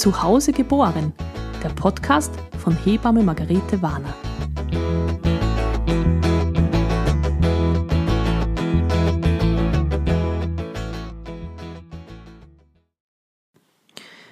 Zu 0.00 0.22
Hause 0.22 0.52
geboren, 0.52 1.12
der 1.62 1.68
Podcast 1.68 2.32
von 2.56 2.74
Hebamme 2.74 3.22
Margarete 3.22 3.82
Warner. 3.82 4.14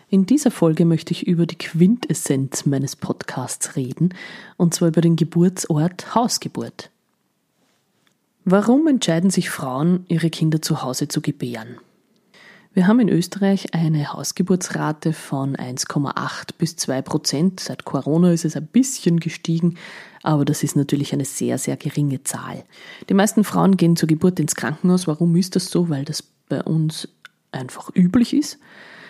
In 0.09 0.25
dieser 0.25 0.51
Folge 0.51 0.87
möchte 0.87 1.13
ich 1.13 1.27
über 1.27 1.45
die 1.45 1.59
Quintessenz 1.59 2.65
meines 2.65 2.97
Podcasts 2.97 3.77
reden, 3.77 4.15
und 4.57 4.73
zwar 4.73 4.89
über 4.89 5.03
den 5.03 5.17
Geburtsort 5.17 6.15
Hausgeburt. 6.15 6.89
Warum 8.47 8.87
entscheiden 8.87 9.29
sich 9.29 9.51
Frauen, 9.51 10.07
ihre 10.09 10.31
Kinder 10.31 10.63
zu 10.63 10.81
Hause 10.83 11.09
zu 11.09 11.21
gebären? 11.21 11.77
Wir 12.79 12.87
haben 12.87 13.01
in 13.01 13.09
Österreich 13.09 13.75
eine 13.75 14.13
Hausgeburtsrate 14.13 15.13
von 15.13 15.57
1,8 15.57 16.51
bis 16.59 16.77
2 16.77 17.03
Prozent. 17.03 17.59
Seit 17.59 17.85
Corona 17.85 18.31
ist 18.31 18.45
es 18.45 18.55
ein 18.55 18.69
bisschen 18.69 19.19
gestiegen, 19.19 19.75
aber 20.23 20.45
das 20.45 20.63
ist 20.63 20.77
natürlich 20.77 21.13
eine 21.13 21.25
sehr, 21.25 21.59
sehr 21.59 21.77
geringe 21.77 22.23
Zahl. 22.23 22.63
Die 23.09 23.15
meisten 23.15 23.43
Frauen 23.43 23.77
gehen 23.77 23.97
zur 23.97 24.07
Geburt 24.07 24.39
ins 24.39 24.55
Krankenhaus. 24.55 25.09
Warum 25.09 25.35
ist 25.35 25.57
das 25.57 25.73
so? 25.73 25.89
Weil 25.89 26.05
das 26.05 26.23
bei 26.23 26.63
uns 26.63 27.09
einfach 27.51 27.91
üblich 27.97 28.33
ist. 28.33 28.61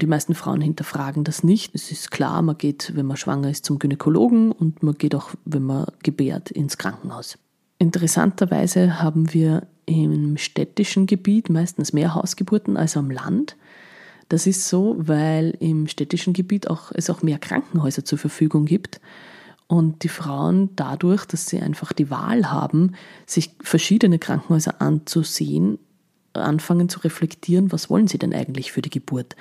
Die 0.01 0.07
meisten 0.07 0.35
Frauen 0.35 0.63
hinterfragen 0.63 1.25
das 1.25 1.45
nicht. 1.45 1.75
Es 1.75 1.93
ist 1.93 2.11
klar, 2.11 2.41
man 2.41 2.57
geht, 2.57 2.97
wenn 2.97 3.05
man 3.05 3.19
schwanger 3.19 3.51
ist, 3.51 3.67
zum 3.67 3.79
Gynäkologen 3.79 4.51
und 4.51 4.83
man 4.83 4.95
geht 4.95 5.15
auch, 5.15 5.35
wenn 5.45 5.65
man 5.65 5.85
gebärt, 6.03 6.51
ins 6.51 6.79
Krankenhaus. 6.79 7.37
Interessanterweise 7.79 9.01
haben 9.01 9.33
wir 9.33 9.67
im 9.87 10.37
städtischen 10.37 11.07
Gebiet 11.07 11.49
meistens 11.49 11.93
mehr 11.93 12.15
Hausgeburten 12.15 12.77
als 12.77 12.97
am 12.97 13.11
Land. 13.11 13.57
Das 14.29 14.47
ist 14.47 14.69
so, 14.69 14.97
weil 14.99 15.57
im 15.61 15.87
städtischen 15.87 16.33
Gebiet 16.33 16.69
auch, 16.69 16.93
es 16.93 17.09
auch 17.09 17.23
mehr 17.23 17.39
Krankenhäuser 17.39 18.05
zur 18.05 18.19
Verfügung 18.19 18.67
gibt 18.67 19.01
und 19.69 20.03
die 20.03 20.09
Frauen 20.09 20.71
dadurch, 20.77 21.25
dass 21.25 21.47
sie 21.47 21.61
einfach 21.61 21.93
die 21.93 22.11
Wahl 22.11 22.51
haben, 22.51 22.95
sich 23.27 23.55
verschiedene 23.61 24.19
Krankenhäuser 24.19 24.81
anzusehen, 24.83 25.79
anfangen 26.33 26.89
zu 26.89 27.01
reflektieren, 27.01 27.73
was 27.73 27.89
wollen 27.89 28.09
sie 28.09 28.19
denn 28.19 28.35
eigentlich 28.35 28.73
für 28.73 28.83
die 28.83 28.91
Geburt. 28.91 29.37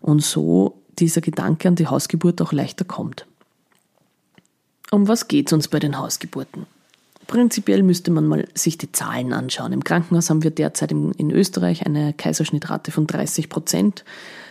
Und 0.00 0.22
so 0.22 0.82
dieser 0.98 1.20
Gedanke 1.20 1.68
an 1.68 1.76
die 1.76 1.86
Hausgeburt 1.86 2.40
auch 2.40 2.52
leichter 2.52 2.84
kommt. 2.84 3.26
Um 4.90 5.08
was 5.08 5.28
geht 5.28 5.48
es 5.48 5.52
uns 5.52 5.68
bei 5.68 5.78
den 5.78 5.98
Hausgeburten? 5.98 6.66
Prinzipiell 7.30 7.84
müsste 7.84 8.10
man 8.10 8.26
mal 8.26 8.48
sich 8.56 8.76
die 8.76 8.90
Zahlen 8.90 9.32
anschauen. 9.32 9.72
Im 9.72 9.84
Krankenhaus 9.84 10.30
haben 10.30 10.42
wir 10.42 10.50
derzeit 10.50 10.90
in 10.90 11.30
Österreich 11.30 11.86
eine 11.86 12.12
Kaiserschnittrate 12.12 12.90
von 12.90 13.06
30 13.06 13.48
Prozent. 13.48 14.04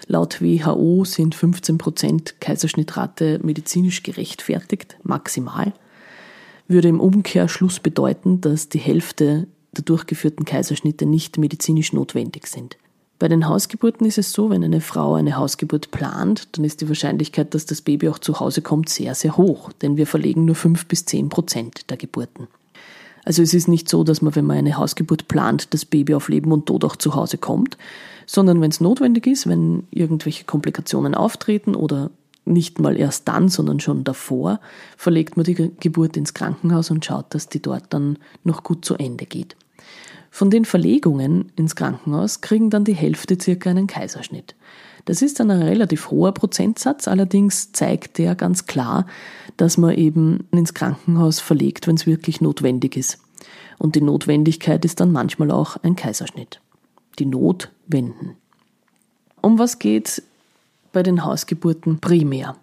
Laut 0.07 0.41
WHO 0.41 1.03
sind 1.03 1.35
15 1.35 1.77
Prozent 1.77 2.39
Kaiserschnittrate 2.39 3.41
medizinisch 3.43 4.01
gerechtfertigt, 4.01 4.97
maximal. 5.03 5.73
Würde 6.69 6.87
im 6.87 7.01
Umkehrschluss 7.01 7.81
bedeuten, 7.81 8.39
dass 8.39 8.69
die 8.69 8.79
Hälfte 8.79 9.49
der 9.75 9.83
durchgeführten 9.83 10.45
Kaiserschnitte 10.45 11.05
nicht 11.05 11.37
medizinisch 11.37 11.91
notwendig 11.91 12.47
sind. 12.47 12.77
Bei 13.19 13.27
den 13.27 13.49
Hausgeburten 13.49 14.07
ist 14.07 14.17
es 14.17 14.31
so, 14.31 14.51
wenn 14.51 14.63
eine 14.63 14.79
Frau 14.79 15.15
eine 15.15 15.35
Hausgeburt 15.35 15.91
plant, 15.91 16.47
dann 16.53 16.63
ist 16.63 16.79
die 16.79 16.87
Wahrscheinlichkeit, 16.87 17.53
dass 17.53 17.65
das 17.65 17.81
Baby 17.81 18.07
auch 18.07 18.19
zu 18.19 18.39
Hause 18.39 18.61
kommt, 18.61 18.87
sehr, 18.87 19.15
sehr 19.15 19.35
hoch, 19.35 19.73
denn 19.73 19.97
wir 19.97 20.07
verlegen 20.07 20.45
nur 20.45 20.55
fünf 20.55 20.85
bis 20.85 21.03
zehn 21.03 21.27
Prozent 21.27 21.89
der 21.89 21.97
Geburten. 21.97 22.47
Also 23.29 23.43
es 23.43 23.53
ist 23.53 23.67
nicht 23.67 23.87
so, 23.87 24.03
dass 24.03 24.23
man, 24.23 24.35
wenn 24.35 24.47
man 24.47 24.57
eine 24.57 24.75
Hausgeburt 24.75 25.27
plant, 25.27 25.71
das 25.75 25.85
Baby 25.85 26.15
auf 26.15 26.29
Leben 26.29 26.51
und 26.51 26.65
Tod 26.65 26.83
auch 26.83 26.95
zu 26.95 27.13
Hause 27.13 27.37
kommt, 27.37 27.77
sondern 28.25 28.59
wenn 28.59 28.71
es 28.71 28.81
notwendig 28.81 29.27
ist, 29.27 29.45
wenn 29.45 29.83
irgendwelche 29.91 30.45
Komplikationen 30.45 31.13
auftreten 31.13 31.75
oder 31.75 32.09
nicht 32.45 32.79
mal 32.79 32.97
erst 32.97 33.27
dann, 33.27 33.47
sondern 33.47 33.79
schon 33.81 34.03
davor, 34.03 34.59
verlegt 34.97 35.37
man 35.37 35.43
die 35.43 35.53
Geburt 35.53 36.17
ins 36.17 36.33
Krankenhaus 36.33 36.89
und 36.89 37.05
schaut, 37.05 37.35
dass 37.35 37.47
die 37.49 37.61
dort 37.61 37.93
dann 37.93 38.17
noch 38.43 38.63
gut 38.63 38.83
zu 38.83 38.95
Ende 38.95 39.27
geht. 39.27 39.55
Von 40.31 40.49
den 40.49 40.65
Verlegungen 40.65 41.51
ins 41.55 41.75
Krankenhaus 41.75 42.41
kriegen 42.41 42.71
dann 42.71 42.83
die 42.83 42.93
Hälfte 42.93 43.37
circa 43.39 43.69
einen 43.69 43.85
Kaiserschnitt. 43.85 44.55
Das 45.05 45.21
ist 45.21 45.39
dann 45.39 45.51
ein 45.51 45.61
relativ 45.61 46.11
hoher 46.11 46.33
Prozentsatz, 46.33 47.07
allerdings 47.07 47.71
zeigt 47.71 48.17
der 48.17 48.35
ganz 48.35 48.65
klar, 48.65 49.05
dass 49.57 49.77
man 49.77 49.95
eben 49.95 50.47
ins 50.51 50.73
Krankenhaus 50.73 51.39
verlegt, 51.39 51.87
wenn 51.87 51.95
es 51.95 52.05
wirklich 52.05 52.41
notwendig 52.41 52.95
ist. 52.97 53.19
Und 53.77 53.95
die 53.95 54.01
Notwendigkeit 54.01 54.83
ist 54.85 54.99
dann 54.99 55.11
manchmal 55.11 55.51
auch 55.51 55.77
ein 55.83 55.95
Kaiserschnitt. 55.95 56.61
Die 57.17 57.25
Not 57.25 57.71
wenden. 57.87 58.35
Um 59.41 59.57
was 59.57 59.79
geht 59.79 60.21
bei 60.91 61.03
den 61.03 61.23
Hausgeburten 61.23 61.99
primär? 61.99 62.55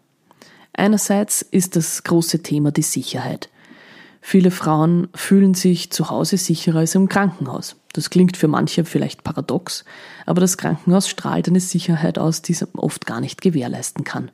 Einerseits 0.75 1.41
ist 1.43 1.75
das 1.75 2.03
große 2.05 2.43
Thema 2.43 2.71
die 2.71 2.83
Sicherheit. 2.83 3.49
Viele 4.29 4.51
Frauen 4.51 5.07
fühlen 5.15 5.55
sich 5.55 5.93
zu 5.93 6.11
Hause 6.11 6.37
sicherer 6.37 6.81
als 6.81 6.97
im 6.97 7.09
Krankenhaus. 7.09 7.77
Das 7.93 8.11
klingt 8.11 8.37
für 8.37 8.49
manche 8.49 8.85
vielleicht 8.85 9.23
paradox, 9.23 9.85
aber 10.27 10.41
das 10.41 10.59
Krankenhaus 10.59 11.09
strahlt 11.09 11.47
eine 11.47 11.61
Sicherheit 11.61 12.19
aus, 12.19 12.43
die 12.43 12.55
es 12.55 12.67
oft 12.75 13.07
gar 13.07 13.21
nicht 13.21 13.41
gewährleisten 13.41 14.03
kann. 14.03 14.33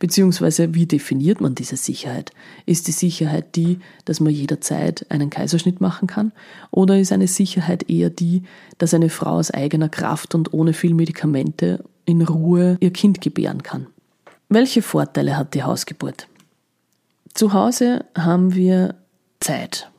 Beziehungsweise, 0.00 0.74
wie 0.74 0.86
definiert 0.86 1.40
man 1.40 1.54
diese 1.54 1.76
Sicherheit? 1.76 2.32
Ist 2.66 2.88
die 2.88 2.92
Sicherheit 2.92 3.54
die, 3.54 3.78
dass 4.06 4.18
man 4.18 4.32
jederzeit 4.32 5.06
einen 5.08 5.30
Kaiserschnitt 5.30 5.80
machen 5.80 6.08
kann? 6.08 6.32
Oder 6.72 6.98
ist 6.98 7.12
eine 7.12 7.28
Sicherheit 7.28 7.88
eher 7.88 8.10
die, 8.10 8.42
dass 8.78 8.92
eine 8.92 9.08
Frau 9.08 9.36
aus 9.38 9.52
eigener 9.52 9.88
Kraft 9.88 10.34
und 10.34 10.52
ohne 10.52 10.72
viel 10.72 10.94
Medikamente 10.94 11.84
in 12.06 12.22
Ruhe 12.22 12.76
ihr 12.80 12.92
Kind 12.92 13.20
gebären 13.20 13.62
kann? 13.62 13.86
Welche 14.48 14.82
Vorteile 14.82 15.36
hat 15.36 15.54
die 15.54 15.62
Hausgeburt? 15.62 16.26
Zu 17.34 17.52
Hause 17.52 18.04
haben 18.16 18.56
wir 18.56 18.96
Zeit. 19.40 19.90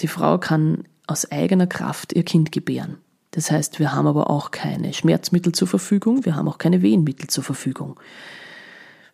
Die 0.00 0.08
Frau 0.08 0.38
kann 0.38 0.84
aus 1.06 1.30
eigener 1.30 1.66
Kraft 1.66 2.12
ihr 2.12 2.24
Kind 2.24 2.52
gebären. 2.52 2.98
Das 3.30 3.50
heißt, 3.50 3.78
wir 3.78 3.92
haben 3.92 4.06
aber 4.06 4.30
auch 4.30 4.50
keine 4.50 4.92
Schmerzmittel 4.92 5.52
zur 5.52 5.68
Verfügung, 5.68 6.24
wir 6.24 6.36
haben 6.36 6.48
auch 6.48 6.58
keine 6.58 6.82
Wehenmittel 6.82 7.28
zur 7.28 7.44
Verfügung. 7.44 8.00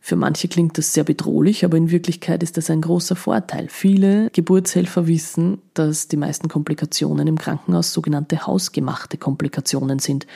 Für 0.05 0.17
manche 0.17 0.49
klingt 0.49 0.79
das 0.79 0.93
sehr 0.93 1.05
bedrohlich, 1.05 1.65
aber 1.65 1.77
in 1.77 1.93
Wirklichkeit 1.93 2.43
ist 2.43 2.57
das 2.57 2.71
ein 2.71 2.81
großer 2.81 3.15
Vorteil. 3.15 3.69
Viele 3.69 4.31
Geburtshelfer 4.31 5.07
wissen, 5.07 5.63
dass 5.75 6.09
die 6.09 6.17
meisten 6.17 6.49
Komplikationen 6.49 7.29
im 7.29 7.39
Krankenhaus 7.39 7.93
sogenannte 7.93 8.45
hausgemachte 8.45 9.17
Komplikationen 9.17 10.01
sind. 10.01 10.27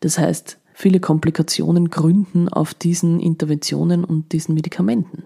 Das 0.00 0.18
heißt, 0.18 0.58
viele 0.72 0.98
Komplikationen 0.98 1.90
gründen 1.90 2.48
auf 2.48 2.74
diesen 2.74 3.20
Interventionen 3.20 4.04
und 4.04 4.32
diesen 4.32 4.54
Medikamenten. 4.54 5.24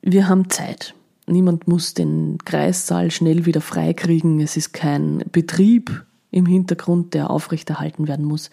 Wir 0.00 0.28
haben 0.28 0.48
Zeit. 0.50 0.94
Niemand 1.26 1.68
muss 1.68 1.94
den 1.94 2.38
Kreissaal 2.44 3.10
schnell 3.10 3.46
wieder 3.46 3.60
freikriegen. 3.60 4.40
Es 4.40 4.56
ist 4.56 4.72
kein 4.72 5.24
Betrieb 5.32 6.04
im 6.30 6.46
Hintergrund, 6.46 7.14
der 7.14 7.30
aufrechterhalten 7.30 8.08
werden 8.08 8.24
muss, 8.24 8.50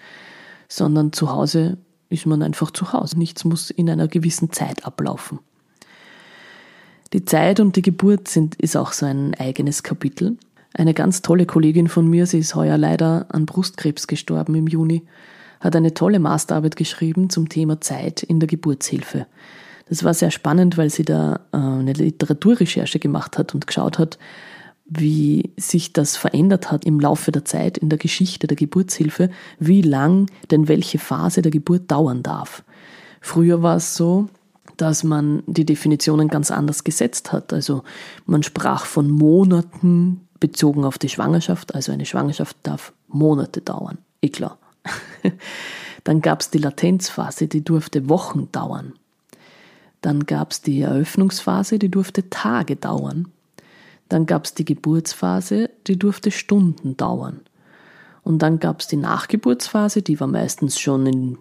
sondern 0.68 1.12
zu 1.12 1.31
Hause 1.31 1.78
ist 2.10 2.26
man 2.26 2.44
einfach 2.44 2.72
zu 2.72 2.94
Hause. 2.94 3.18
Nichts 3.18 3.44
muss 3.44 3.70
in 3.72 3.90
einer 3.90 4.08
gewissen 4.08 4.52
Zeit 4.52 4.86
ablaufen. 4.86 5.40
Die 7.14 7.26
Zeit 7.26 7.60
und 7.60 7.76
die 7.76 7.81
Geburt 7.81 8.28
sind, 8.30 8.56
ist 8.56 8.78
auch 8.78 8.94
so 8.94 9.06
ein 9.06 9.34
eigenes 9.36 9.84
Kapitel. 9.84 10.38
Eine 10.74 10.94
ganz 10.94 11.22
tolle 11.22 11.46
Kollegin 11.46 11.90
von 11.90 12.08
mir, 12.10 12.26
sie 12.26 12.40
ist 12.40 12.56
heuer 12.56 12.78
leider 12.78 13.26
an 13.30 13.46
Brustkrebs 13.46 14.08
gestorben 14.08 14.56
im 14.56 14.68
Juni, 14.68 15.04
hat 15.60 15.76
eine 15.76 15.94
tolle 15.94 16.20
Masterarbeit 16.20 16.78
geschrieben 16.78 17.30
zum 17.30 17.50
Thema 17.50 17.81
Zeit 17.81 18.24
in 18.24 18.40
der 18.40 18.48
Geburtshilfe. 18.48 19.28
Das 19.91 20.06
war 20.06 20.13
sehr 20.13 20.31
spannend, 20.31 20.78
weil 20.78 20.90
sie 20.90 21.03
da 21.03 21.41
äh, 21.52 21.57
eine 21.57 21.91
Literaturrecherche 21.91 22.97
gemacht 22.97 23.38
hat 23.38 23.53
und 23.53 23.68
geschaut 23.68 24.00
hat, 24.00 24.18
wie 24.85 25.52
sich 25.57 25.91
das 25.91 26.16
verändert 26.16 26.72
hat 26.72 26.85
im 26.85 26.97
Laufe 26.97 27.34
der 27.34 27.44
Zeit 27.44 27.78
in 27.78 27.90
der 27.90 28.00
Geschichte 28.00 28.47
der 28.47 28.56
Geburtshilfe, 28.56 29.30
wie 29.59 29.81
lang 29.81 30.28
denn 30.50 30.69
welche 30.69 30.97
Phase 30.97 31.41
der 31.41 31.51
Geburt 31.51 31.91
dauern 31.91 32.24
darf. 32.24 32.63
Früher 33.19 33.63
war 33.63 33.75
es 33.75 33.98
so, 33.98 34.30
dass 34.77 35.04
man 35.04 35.44
die 35.45 35.66
Definitionen 35.66 36.30
ganz 36.30 36.51
anders 36.51 36.86
gesetzt 36.86 37.33
hat. 37.33 37.51
Also 37.51 37.83
man 38.25 38.44
sprach 38.44 38.86
von 38.86 39.12
Monaten 39.12 40.21
bezogen 40.39 40.86
auf 40.86 41.00
die 41.00 41.10
Schwangerschaft, 41.10 41.75
also 41.75 41.92
eine 41.92 42.06
Schwangerschaft 42.06 42.56
darf 42.63 42.94
Monate 43.10 43.60
dauern. 43.60 43.98
Eh 44.21 44.30
klar. 44.30 44.57
Dann 46.06 46.21
gab 46.21 46.39
es 46.39 46.50
die 46.50 46.60
Latenzphase, 46.60 47.48
die 47.48 47.66
durfte 47.66 48.07
Wochen 48.07 48.48
dauern. 48.54 48.94
Dann 50.01 50.25
gab 50.25 50.51
es 50.51 50.62
die 50.62 50.81
Eröffnungsphase, 50.81 51.80
die 51.80 51.89
durfte 51.89 52.30
Tage 52.30 52.75
dauern. 52.75 53.27
Dann 54.09 54.25
gab 54.25 54.45
es 54.45 54.53
die 54.53 54.65
Geburtsphase, 54.65 55.69
die 55.88 55.98
durfte 55.98 56.31
Stunden 56.31 56.98
dauern. 56.98 57.42
Und 58.24 58.39
dann 58.39 58.59
gab 58.59 58.81
es 58.81 58.88
die 58.88 58.98
Nachgeburtsphase, 58.98 60.01
die 60.01 60.19
war 60.19 60.27
meistens 60.27 60.80
schon 60.80 61.06
in 61.06 61.38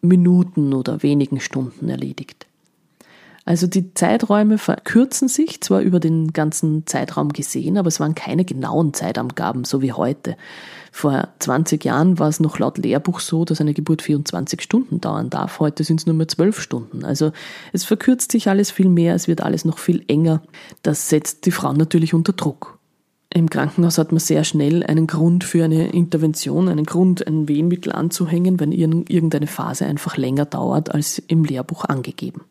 Minuten 0.00 0.72
oder 0.72 1.02
wenigen 1.02 1.40
Stunden 1.40 1.88
erledigt. 1.88 2.46
Also 3.46 3.66
die 3.66 3.92
Zeiträume 3.92 4.56
verkürzen 4.56 5.28
sich 5.28 5.60
zwar 5.60 5.82
über 5.82 6.00
den 6.00 6.32
ganzen 6.32 6.86
Zeitraum 6.86 7.30
gesehen, 7.30 7.76
aber 7.76 7.88
es 7.88 8.00
waren 8.00 8.14
keine 8.14 8.46
genauen 8.46 8.94
Zeitangaben, 8.94 9.64
so 9.64 9.82
wie 9.82 9.92
heute. 9.92 10.36
Vor 10.90 11.28
20 11.40 11.84
Jahren 11.84 12.18
war 12.18 12.28
es 12.28 12.40
noch 12.40 12.58
laut 12.58 12.78
Lehrbuch 12.78 13.20
so, 13.20 13.44
dass 13.44 13.60
eine 13.60 13.74
Geburt 13.74 14.00
24 14.00 14.62
Stunden 14.62 15.00
dauern 15.00 15.28
darf. 15.28 15.60
Heute 15.60 15.84
sind 15.84 16.00
es 16.00 16.06
nur 16.06 16.14
mehr 16.14 16.28
12 16.28 16.58
Stunden. 16.58 17.04
Also 17.04 17.32
es 17.74 17.84
verkürzt 17.84 18.32
sich 18.32 18.48
alles 18.48 18.70
viel 18.70 18.88
mehr, 18.88 19.14
es 19.14 19.28
wird 19.28 19.42
alles 19.42 19.66
noch 19.66 19.78
viel 19.78 20.04
enger. 20.08 20.40
Das 20.82 21.10
setzt 21.10 21.44
die 21.44 21.50
Frauen 21.50 21.76
natürlich 21.76 22.14
unter 22.14 22.32
Druck. 22.32 22.78
Im 23.28 23.50
Krankenhaus 23.50 23.98
hat 23.98 24.12
man 24.12 24.20
sehr 24.20 24.44
schnell 24.44 24.84
einen 24.84 25.06
Grund 25.08 25.44
für 25.44 25.64
eine 25.64 25.88
Intervention, 25.88 26.68
einen 26.68 26.86
Grund, 26.86 27.26
ein 27.26 27.48
Wehenmittel 27.48 27.92
anzuhängen, 27.92 28.60
wenn 28.60 28.70
irgendeine 28.72 29.48
Phase 29.48 29.84
einfach 29.84 30.16
länger 30.16 30.46
dauert 30.46 30.94
als 30.94 31.18
im 31.18 31.44
Lehrbuch 31.44 31.84
angegeben. 31.84 32.42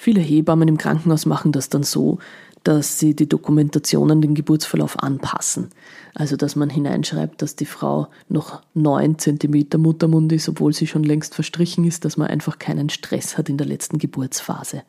Viele 0.00 0.20
Hebammen 0.20 0.68
im 0.68 0.78
Krankenhaus 0.78 1.26
machen 1.26 1.50
das 1.50 1.70
dann 1.70 1.82
so, 1.82 2.20
dass 2.62 3.00
sie 3.00 3.16
die 3.16 3.28
Dokumentation 3.28 4.12
an 4.12 4.20
den 4.22 4.36
Geburtsverlauf 4.36 5.02
anpassen. 5.02 5.70
Also 6.14 6.36
dass 6.36 6.54
man 6.54 6.70
hineinschreibt, 6.70 7.42
dass 7.42 7.56
die 7.56 7.66
Frau 7.66 8.06
noch 8.28 8.62
neun 8.74 9.18
Zentimeter 9.18 9.76
Muttermund 9.76 10.32
ist, 10.32 10.48
obwohl 10.48 10.72
sie 10.72 10.86
schon 10.86 11.02
längst 11.02 11.34
verstrichen 11.34 11.84
ist, 11.84 12.04
dass 12.04 12.16
man 12.16 12.28
einfach 12.28 12.60
keinen 12.60 12.90
Stress 12.90 13.36
hat 13.36 13.48
in 13.48 13.56
der 13.58 13.66
letzten 13.66 13.98
Geburtsphase. 13.98 14.84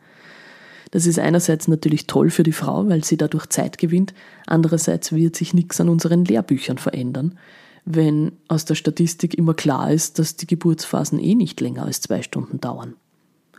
Das 0.91 1.07
ist 1.07 1.17
einerseits 1.17 1.67
natürlich 1.67 2.05
toll 2.05 2.29
für 2.29 2.43
die 2.43 2.51
Frau, 2.51 2.87
weil 2.87 3.03
sie 3.03 3.17
dadurch 3.17 3.47
Zeit 3.47 3.79
gewinnt, 3.79 4.13
andererseits 4.45 5.11
wird 5.11 5.35
sich 5.35 5.55
nichts 5.55 5.81
an 5.81 5.89
unseren 5.89 6.23
Lehrbüchern 6.23 6.77
verändern, 6.77 7.39
wenn 7.83 8.33
aus 8.47 8.65
der 8.65 8.75
Statistik 8.75 9.35
immer 9.35 9.55
klar 9.55 9.91
ist, 9.91 10.19
dass 10.19 10.35
die 10.35 10.45
Geburtsphasen 10.45 11.17
eh 11.17 11.33
nicht 11.33 11.59
länger 11.61 11.85
als 11.85 11.99
zwei 11.99 12.21
Stunden 12.21 12.61
dauern. 12.61 12.93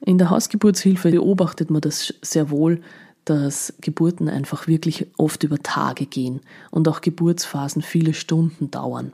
In 0.01 0.19
der 0.19 0.31
Hausgeburtshilfe 0.31 1.11
beobachtet 1.11 1.71
man 1.71 1.83
das 1.83 2.15
sehr 2.23 2.51
wohl, 2.51 2.81
dass 3.25 3.75
Geburten 3.81 4.29
einfach 4.29 4.67
wirklich 4.67 5.07
oft 5.19 5.43
über 5.45 5.59
Tage 5.59 6.07
gehen 6.07 6.41
und 6.71 6.89
auch 6.89 7.01
Geburtsphasen 7.01 7.83
viele 7.83 8.15
Stunden 8.15 8.71
dauern. 8.71 9.13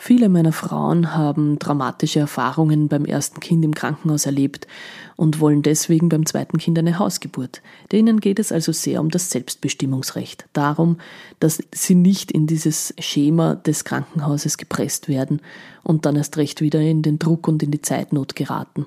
Viele 0.00 0.28
meiner 0.28 0.52
Frauen 0.52 1.16
haben 1.16 1.58
dramatische 1.58 2.20
Erfahrungen 2.20 2.86
beim 2.86 3.04
ersten 3.04 3.40
Kind 3.40 3.64
im 3.64 3.74
Krankenhaus 3.74 4.26
erlebt 4.26 4.68
und 5.16 5.40
wollen 5.40 5.62
deswegen 5.62 6.08
beim 6.08 6.24
zweiten 6.24 6.58
Kind 6.58 6.78
eine 6.78 7.00
Hausgeburt. 7.00 7.62
Denen 7.90 8.20
geht 8.20 8.38
es 8.38 8.52
also 8.52 8.70
sehr 8.70 9.00
um 9.00 9.10
das 9.10 9.30
Selbstbestimmungsrecht, 9.30 10.46
darum, 10.52 10.98
dass 11.40 11.60
sie 11.74 11.96
nicht 11.96 12.30
in 12.30 12.46
dieses 12.46 12.94
Schema 13.00 13.56
des 13.56 13.84
Krankenhauses 13.84 14.56
gepresst 14.56 15.08
werden 15.08 15.40
und 15.82 16.06
dann 16.06 16.14
erst 16.14 16.36
recht 16.36 16.60
wieder 16.60 16.80
in 16.80 17.02
den 17.02 17.18
Druck 17.18 17.48
und 17.48 17.60
in 17.64 17.72
die 17.72 17.82
Zeitnot 17.82 18.36
geraten. 18.36 18.86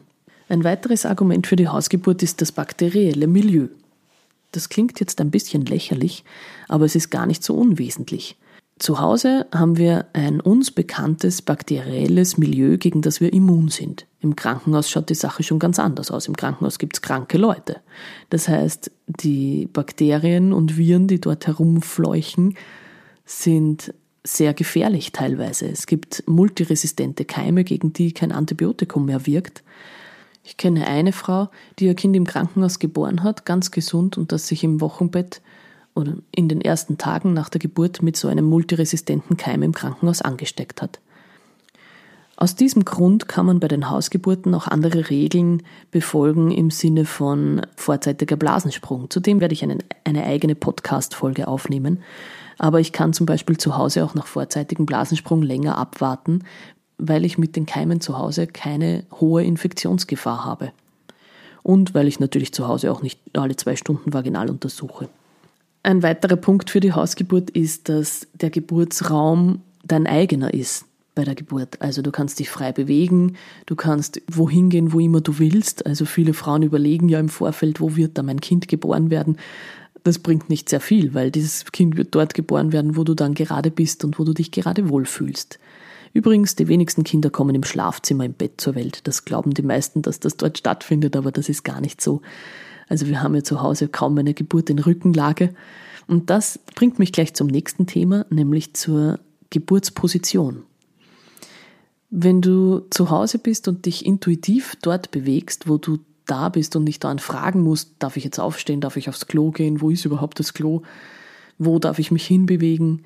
Ein 0.52 0.66
weiteres 0.66 1.06
Argument 1.06 1.48
für 1.48 1.56
die 1.56 1.70
Hausgeburt 1.70 2.22
ist 2.24 2.42
das 2.42 2.52
bakterielle 2.52 3.26
Milieu. 3.26 3.70
Das 4.52 4.68
klingt 4.68 5.00
jetzt 5.00 5.22
ein 5.22 5.32
bisschen 5.32 5.66
lächerlich, 5.66 6.26
aber 6.68 6.84
es 6.84 6.94
ist 6.94 7.10
gar 7.10 7.26
nicht 7.26 7.42
so 7.42 7.56
unwesentlich. 7.56 8.36
Zu 8.78 9.00
Hause 9.00 9.48
haben 9.54 9.78
wir 9.78 10.08
ein 10.12 10.42
uns 10.42 10.70
bekanntes 10.70 11.42
bakterielles 11.42 12.38
Milieu, 12.38 12.78
gegen 12.78 13.02
das 13.02 13.22
wir 13.22 13.32
immun 13.32 13.70
sind. 13.70 14.08
Im 14.20 14.36
Krankenhaus 14.36 14.90
schaut 14.90 15.10
die 15.10 15.16
Sache 15.16 15.42
schon 15.42 15.58
ganz 15.58 15.80
anders 15.80 16.12
aus. 16.12 16.28
Im 16.28 16.36
Krankenhaus 16.36 16.80
gibt 16.80 16.98
es 16.98 17.02
kranke 17.02 17.38
Leute. 17.38 17.80
Das 18.30 18.50
heißt, 18.50 18.92
die 19.08 19.70
Bakterien 19.72 20.52
und 20.52 20.76
Viren, 20.78 21.08
die 21.08 21.22
dort 21.22 21.48
herumfleuchen, 21.48 22.58
sind 23.24 23.94
sehr 24.26 24.54
gefährlich 24.54 25.14
teilweise. 25.14 25.70
Es 25.70 25.88
gibt 25.88 26.26
multiresistente 26.28 27.24
Keime, 27.24 27.64
gegen 27.64 27.94
die 27.94 28.12
kein 28.12 28.34
Antibiotikum 28.34 29.06
mehr 29.06 29.26
wirkt. 29.26 29.64
Ich 30.44 30.58
kenne 30.58 30.88
eine 30.88 31.12
Frau, 31.12 31.50
die 31.78 31.86
ihr 31.86 31.96
Kind 31.96 32.16
im 32.16 32.26
Krankenhaus 32.26 32.80
geboren 32.80 33.24
hat, 33.24 33.46
ganz 33.46 33.72
gesund 33.72 34.18
und 34.18 34.32
das 34.32 34.48
sich 34.48 34.64
im 34.64 34.82
Wochenbett 34.82 35.42
oder 35.94 36.16
in 36.36 36.50
den 36.50 36.62
ersten 36.62 36.98
Tagen 36.98 37.34
nach 37.34 37.50
der 37.50 37.60
Geburt 37.60 38.02
mit 38.02 38.16
so 38.16 38.28
einem 38.28 38.46
multiresistenten 38.46 39.38
Keim 39.38 39.62
im 39.62 39.74
Krankenhaus 39.74 40.22
angesteckt 40.22 40.82
hat. 40.82 41.00
Aus 42.42 42.56
diesem 42.56 42.86
Grund 42.86 43.28
kann 43.28 43.46
man 43.46 43.60
bei 43.60 43.68
den 43.68 43.88
Hausgeburten 43.88 44.56
auch 44.56 44.68
andere 44.68 45.12
Regeln 45.12 45.62
befolgen 45.92 46.50
im 46.50 46.72
Sinne 46.72 47.06
von 47.06 47.62
vorzeitiger 47.76 48.36
Blasensprung. 48.36 49.12
Zudem 49.12 49.42
werde 49.42 49.54
ich 49.54 49.62
einen, 49.62 49.84
eine 50.06 50.24
eigene 50.24 50.56
Podcast-Folge 50.56 51.48
aufnehmen. 51.48 52.02
Aber 52.58 52.80
ich 52.80 52.94
kann 52.94 53.14
zum 53.14 53.28
Beispiel 53.28 53.58
zu 53.58 53.78
Hause 53.78 54.04
auch 54.04 54.16
nach 54.16 54.26
vorzeitigem 54.26 54.88
Blasensprung 54.88 55.44
länger 55.44 55.78
abwarten, 55.78 56.44
weil 57.02 57.26
ich 57.26 57.38
mit 57.38 57.56
den 57.56 57.66
Keimen 57.66 58.00
zu 58.00 58.18
Hause 58.18 58.48
keine 58.48 59.04
hohe 59.20 59.44
Infektionsgefahr 59.44 60.46
habe. 60.46 60.72
Und 61.64 61.94
weil 61.94 62.08
ich 62.08 62.20
natürlich 62.20 62.54
zu 62.54 62.68
Hause 62.68 62.92
auch 62.92 63.02
nicht 63.02 63.20
alle 63.34 63.56
zwei 63.56 63.76
Stunden 63.76 64.14
vaginal 64.14 64.50
untersuche. 64.50 65.10
Ein 65.84 66.04
weiterer 66.04 66.36
Punkt 66.36 66.70
für 66.70 66.80
die 66.80 66.94
Hausgeburt 66.94 67.50
ist, 67.50 67.90
dass 67.90 68.28
der 68.34 68.52
Geburtsraum 68.52 69.62
dein 69.84 70.06
eigener 70.06 70.54
ist 70.54 70.86
bei 71.16 71.24
der 71.24 71.36
Geburt. 71.36 71.82
Also 71.82 72.04
du 72.04 72.12
kannst 72.12 72.40
dich 72.40 72.50
frei 72.50 72.72
bewegen, 72.72 73.36
du 73.66 73.76
kannst 73.76 74.22
wohin 74.32 74.70
gehen, 74.70 74.94
wo 74.94 75.00
immer 75.00 75.22
du 75.22 75.40
willst. 75.40 75.86
Also 75.86 76.06
viele 76.06 76.34
Frauen 76.34 76.62
überlegen 76.62 77.10
ja 77.10 77.20
im 77.20 77.30
Vorfeld, 77.30 77.82
wo 77.82 77.96
wird 77.96 78.18
da 78.18 78.24
mein 78.24 78.42
Kind 78.42 78.68
geboren 78.68 79.10
werden. 79.10 79.38
Das 80.04 80.20
bringt 80.20 80.50
nicht 80.50 80.70
sehr 80.70 80.82
viel, 80.82 81.14
weil 81.14 81.32
dieses 81.32 81.66
Kind 81.72 81.98
wird 81.98 82.14
dort 82.16 82.34
geboren 82.36 82.72
werden, 82.72 82.96
wo 82.96 83.04
du 83.04 83.14
dann 83.16 83.34
gerade 83.34 83.72
bist 83.72 84.06
und 84.06 84.20
wo 84.20 84.24
du 84.24 84.34
dich 84.34 84.52
gerade 84.52 84.90
wohlfühlst. 84.90 85.60
Übrigens, 86.14 86.56
die 86.56 86.68
wenigsten 86.68 87.04
Kinder 87.04 87.30
kommen 87.30 87.56
im 87.56 87.64
Schlafzimmer 87.64 88.26
im 88.26 88.34
Bett 88.34 88.60
zur 88.60 88.76
Welt. 88.76 89.08
Das 89.08 89.26
glauben 89.26 89.54
die 89.54 89.62
meisten, 89.62 90.02
dass 90.02 90.20
das 90.20 90.38
dort 90.38 90.58
stattfindet, 90.58 91.16
aber 91.16 91.32
das 91.32 91.48
ist 91.48 91.64
gar 91.64 91.80
nicht 91.80 92.02
so. 92.02 92.22
Also 92.90 93.08
wir 93.08 93.24
haben 93.24 93.36
ja 93.36 93.44
zu 93.44 93.62
Hause 93.62 93.88
kaum 93.88 94.18
eine 94.18 94.34
Geburt 94.34 94.70
in 94.70 94.80
Rückenlage. 94.80 95.54
Und 96.08 96.30
das 96.30 96.60
bringt 96.76 97.00
mich 97.00 97.14
gleich 97.14 97.34
zum 97.34 97.48
nächsten 97.48 97.88
Thema, 97.88 98.26
nämlich 98.30 98.74
zur 98.74 99.20
Geburtsposition. 99.50 100.64
Wenn 102.10 102.42
du 102.42 102.82
zu 102.90 103.10
Hause 103.10 103.40
bist 103.40 103.70
und 103.70 103.86
dich 103.86 104.06
intuitiv 104.06 104.76
dort 104.82 105.12
bewegst, 105.12 105.70
wo 105.70 105.78
du 105.78 106.00
da 106.26 106.50
bist 106.50 106.76
und 106.76 106.84
nicht 106.84 107.04
daran 107.06 107.20
fragen 107.20 107.62
musst, 107.62 107.96
darf 108.00 108.18
ich 108.18 108.26
jetzt 108.26 108.40
aufstehen, 108.40 108.82
darf 108.82 108.98
ich 108.98 109.08
aufs 109.08 109.28
Klo 109.28 109.52
gehen, 109.52 109.80
wo 109.80 109.90
ist 109.90 110.04
überhaupt 110.04 110.40
das 110.40 110.54
Klo, 110.54 110.82
wo 111.58 111.80
darf 111.80 112.00
ich 112.00 112.12
mich 112.12 112.26
hinbewegen, 112.26 113.06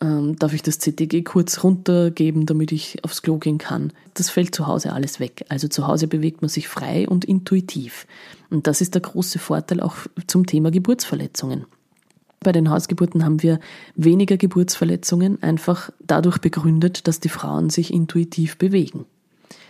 ähm, 0.00 0.36
darf 0.36 0.52
ich 0.52 0.62
das 0.62 0.78
CTG 0.78 1.22
kurz 1.22 1.62
runtergeben, 1.62 2.46
damit 2.46 2.72
ich 2.72 3.02
aufs 3.04 3.22
Klo 3.22 3.38
gehen 3.38 3.58
kann? 3.58 3.92
Das 4.14 4.30
fällt 4.30 4.54
zu 4.54 4.66
Hause 4.66 4.92
alles 4.92 5.20
weg. 5.20 5.44
Also 5.48 5.68
zu 5.68 5.86
Hause 5.86 6.06
bewegt 6.06 6.42
man 6.42 6.48
sich 6.48 6.68
frei 6.68 7.08
und 7.08 7.24
intuitiv. 7.24 8.06
Und 8.50 8.66
das 8.66 8.80
ist 8.80 8.94
der 8.94 9.02
große 9.02 9.38
Vorteil 9.38 9.80
auch 9.80 9.96
zum 10.26 10.46
Thema 10.46 10.70
Geburtsverletzungen. 10.70 11.66
Bei 12.40 12.52
den 12.52 12.70
Hausgeburten 12.70 13.24
haben 13.24 13.42
wir 13.42 13.58
weniger 13.96 14.36
Geburtsverletzungen, 14.36 15.42
einfach 15.42 15.90
dadurch 16.00 16.38
begründet, 16.38 17.08
dass 17.08 17.18
die 17.18 17.28
Frauen 17.28 17.70
sich 17.70 17.92
intuitiv 17.92 18.58
bewegen. 18.58 19.06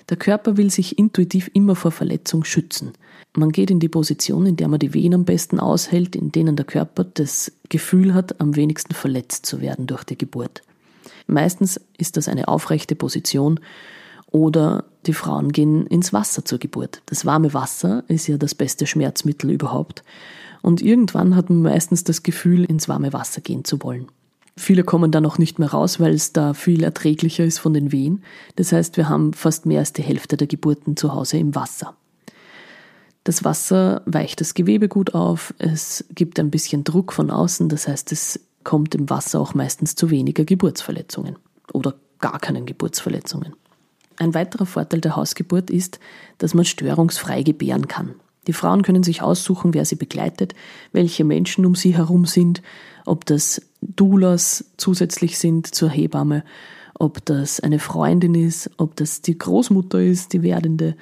Der 0.08 0.16
Körper 0.16 0.56
will 0.56 0.70
sich 0.70 0.98
intuitiv 0.98 1.50
immer 1.52 1.74
vor 1.74 1.90
Verletzung 1.90 2.44
schützen. 2.44 2.92
Man 3.34 3.50
geht 3.50 3.70
in 3.70 3.80
die 3.80 3.88
Position, 3.88 4.46
in 4.46 4.56
der 4.56 4.68
man 4.68 4.78
die 4.78 4.94
Wehen 4.94 5.14
am 5.14 5.25
besten 5.25 5.58
aushält, 5.58 6.14
in 6.14 6.30
denen 6.30 6.56
der 6.56 6.64
Körper 6.64 7.04
das 7.04 7.52
Gefühl 7.68 8.14
hat, 8.14 8.40
am 8.40 8.54
wenigsten 8.54 8.94
verletzt 8.94 9.46
zu 9.46 9.60
werden 9.60 9.86
durch 9.86 10.04
die 10.04 10.16
Geburt. 10.16 10.62
Meistens 11.26 11.80
ist 11.98 12.16
das 12.16 12.28
eine 12.28 12.46
aufrechte 12.48 12.94
Position 12.94 13.58
oder 14.30 14.84
die 15.06 15.12
Frauen 15.12 15.52
gehen 15.52 15.86
ins 15.86 16.12
Wasser 16.12 16.44
zur 16.44 16.58
Geburt. 16.58 17.02
Das 17.06 17.26
warme 17.26 17.52
Wasser 17.52 18.04
ist 18.08 18.26
ja 18.28 18.36
das 18.38 18.54
beste 18.54 18.86
Schmerzmittel 18.86 19.50
überhaupt. 19.50 20.04
Und 20.62 20.82
irgendwann 20.82 21.36
hat 21.36 21.50
man 21.50 21.62
meistens 21.62 22.04
das 22.04 22.22
Gefühl, 22.22 22.64
ins 22.64 22.88
warme 22.88 23.12
Wasser 23.12 23.40
gehen 23.40 23.64
zu 23.64 23.82
wollen. 23.82 24.08
Viele 24.58 24.84
kommen 24.84 25.10
dann 25.10 25.26
auch 25.26 25.38
nicht 25.38 25.58
mehr 25.58 25.70
raus, 25.70 26.00
weil 26.00 26.14
es 26.14 26.32
da 26.32 26.54
viel 26.54 26.82
erträglicher 26.82 27.44
ist 27.44 27.58
von 27.58 27.75
den 27.75 27.92
Wehen. 27.92 28.22
Das 28.56 28.72
heißt, 28.72 28.96
wir 28.96 29.08
haben 29.08 29.34
fast 29.34 29.66
mehr 29.66 29.80
als 29.80 29.92
die 29.92 30.02
Hälfte 30.02 30.36
der 30.36 30.46
Geburten 30.46 30.96
zu 30.96 31.12
Hause 31.12 31.36
im 31.36 31.54
Wasser. 31.54 31.94
Das 33.25 33.44
Wasser 33.44 34.02
weicht 34.06 34.40
das 34.40 34.54
Gewebe 34.54 34.88
gut 34.88 35.14
auf, 35.14 35.52
es 35.58 36.04
gibt 36.14 36.38
ein 36.38 36.50
bisschen 36.50 36.84
Druck 36.84 37.12
von 37.12 37.30
außen, 37.30 37.68
das 37.68 37.88
heißt, 37.88 38.12
es 38.12 38.40
kommt 38.62 38.94
im 38.94 39.10
Wasser 39.10 39.40
auch 39.40 39.52
meistens 39.52 39.96
zu 39.96 40.10
weniger 40.10 40.44
Geburtsverletzungen 40.44 41.36
oder 41.72 41.94
gar 42.20 42.38
keinen 42.38 42.66
Geburtsverletzungen. 42.66 43.54
Ein 44.18 44.32
weiterer 44.32 44.64
Vorteil 44.64 45.00
der 45.00 45.16
Hausgeburt 45.16 45.70
ist, 45.70 45.98
dass 46.38 46.54
man 46.54 46.64
störungsfrei 46.64 47.42
gebären 47.42 47.88
kann. 47.88 48.14
Die 48.46 48.52
Frauen 48.52 48.82
können 48.82 49.02
sich 49.02 49.22
aussuchen, 49.22 49.75
wer 49.75 49.84
sie 49.84 49.96
begleitet, 49.96 50.54
welche 50.92 51.25
Menschen 51.25 51.66
um 51.66 51.75
sie 51.75 51.96
herum 51.96 52.26
sind, 52.26 52.62
ob 53.04 53.26
das 53.26 53.60
Doulas 53.95 54.64
zusätzlich 54.76 55.38
sind 55.38 55.75
zur 55.75 55.90
Hebamme, 55.90 56.45
ob 56.99 57.25
das 57.25 57.61
eine 57.61 57.78
Freundin 57.78 58.35
ist, 58.35 58.71
ob 58.78 58.97
das 58.97 59.21
die 59.21 59.37
Großmutter 59.37 60.02
ist, 60.02 60.33
die 60.33 60.43
werdende, 60.43 60.97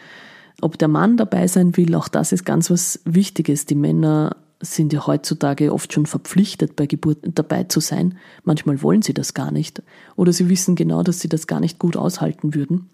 ob 0.60 0.78
der 0.78 0.88
Mann 0.88 1.16
dabei 1.16 1.46
sein 1.46 1.76
will, 1.76 1.94
auch 1.94 2.08
das 2.08 2.32
ist 2.32 2.44
ganz 2.44 2.70
was 2.70 3.00
Wichtiges. 3.04 3.66
Die 3.66 3.74
Männer 3.74 4.36
sind 4.60 4.92
ja 4.92 5.06
heutzutage 5.06 5.72
oft 5.72 5.92
schon 5.92 6.06
verpflichtet, 6.06 6.76
bei 6.76 6.86
Geburten 6.86 7.34
dabei 7.34 7.64
zu 7.64 7.80
sein. 7.80 8.18
Manchmal 8.44 8.82
wollen 8.82 9.02
sie 9.02 9.14
das 9.14 9.34
gar 9.34 9.50
nicht 9.50 9.82
oder 10.16 10.32
sie 10.32 10.48
wissen 10.48 10.74
genau, 10.74 11.02
dass 11.02 11.20
sie 11.20 11.28
das 11.28 11.46
gar 11.46 11.60
nicht 11.60 11.78
gut 11.78 11.96
aushalten 11.96 12.54
würden. 12.54 12.88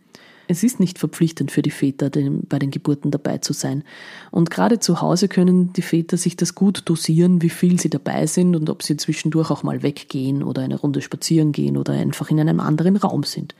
Es 0.50 0.64
ist 0.64 0.80
nicht 0.80 0.98
verpflichtend 0.98 1.52
für 1.52 1.62
die 1.62 1.70
Väter, 1.70 2.10
bei 2.10 2.58
den 2.58 2.72
Geburten 2.72 3.12
dabei 3.12 3.38
zu 3.38 3.52
sein. 3.52 3.84
Und 4.32 4.50
gerade 4.50 4.80
zu 4.80 5.00
Hause 5.00 5.28
können 5.28 5.72
die 5.74 5.80
Väter 5.80 6.16
sich 6.16 6.34
das 6.34 6.56
gut 6.56 6.82
dosieren, 6.86 7.40
wie 7.40 7.50
viel 7.50 7.78
sie 7.78 7.88
dabei 7.88 8.26
sind 8.26 8.56
und 8.56 8.68
ob 8.68 8.82
sie 8.82 8.96
zwischendurch 8.96 9.52
auch 9.52 9.62
mal 9.62 9.84
weggehen 9.84 10.42
oder 10.42 10.62
eine 10.62 10.74
Runde 10.74 11.02
spazieren 11.02 11.52
gehen 11.52 11.76
oder 11.76 11.92
einfach 11.92 12.32
in 12.32 12.40
einem 12.40 12.58
anderen 12.58 12.96
Raum 12.96 13.22
sind. 13.22 13.54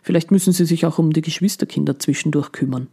Vielleicht 0.00 0.30
müssen 0.30 0.54
sie 0.54 0.64
sich 0.64 0.86
auch 0.86 0.98
um 0.98 1.12
die 1.12 1.20
Geschwisterkinder 1.20 1.98
zwischendurch 1.98 2.52
kümmern. 2.52 2.86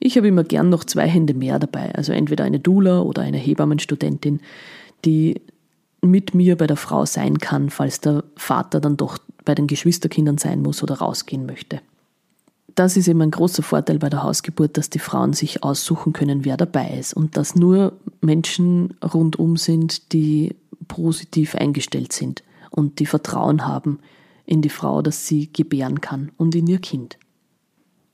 Ich 0.00 0.16
habe 0.16 0.28
immer 0.28 0.42
gern 0.42 0.70
noch 0.70 0.84
zwei 0.84 1.06
Hände 1.06 1.34
mehr 1.34 1.58
dabei, 1.58 1.94
also 1.94 2.14
entweder 2.14 2.44
eine 2.44 2.58
Dula 2.58 3.02
oder 3.02 3.20
eine 3.20 3.36
Hebammenstudentin, 3.36 4.40
die 5.04 5.42
mit 6.00 6.34
mir 6.34 6.56
bei 6.56 6.66
der 6.66 6.78
Frau 6.78 7.04
sein 7.04 7.36
kann, 7.36 7.68
falls 7.68 8.00
der 8.00 8.24
Vater 8.34 8.80
dann 8.80 8.96
doch 8.96 9.18
bei 9.44 9.54
den 9.54 9.66
Geschwisterkindern 9.66 10.38
sein 10.38 10.62
muss 10.62 10.82
oder 10.82 10.94
rausgehen 10.94 11.44
möchte 11.44 11.82
das 12.74 12.96
ist 12.96 13.08
eben 13.08 13.22
ein 13.22 13.30
großer 13.30 13.62
Vorteil 13.62 13.98
bei 13.98 14.08
der 14.08 14.22
Hausgeburt, 14.22 14.76
dass 14.76 14.90
die 14.90 14.98
Frauen 14.98 15.32
sich 15.32 15.62
aussuchen 15.62 16.12
können, 16.12 16.44
wer 16.44 16.56
dabei 16.56 16.96
ist 16.98 17.14
und 17.14 17.36
dass 17.36 17.54
nur 17.54 17.94
Menschen 18.20 18.94
rundum 19.02 19.56
sind, 19.56 20.12
die 20.12 20.56
positiv 20.88 21.54
eingestellt 21.54 22.12
sind 22.12 22.42
und 22.70 22.98
die 22.98 23.06
Vertrauen 23.06 23.66
haben 23.66 23.98
in 24.46 24.62
die 24.62 24.68
Frau, 24.68 25.02
dass 25.02 25.26
sie 25.26 25.52
gebären 25.52 26.00
kann 26.00 26.32
und 26.36 26.54
in 26.54 26.66
ihr 26.66 26.78
Kind. 26.78 27.18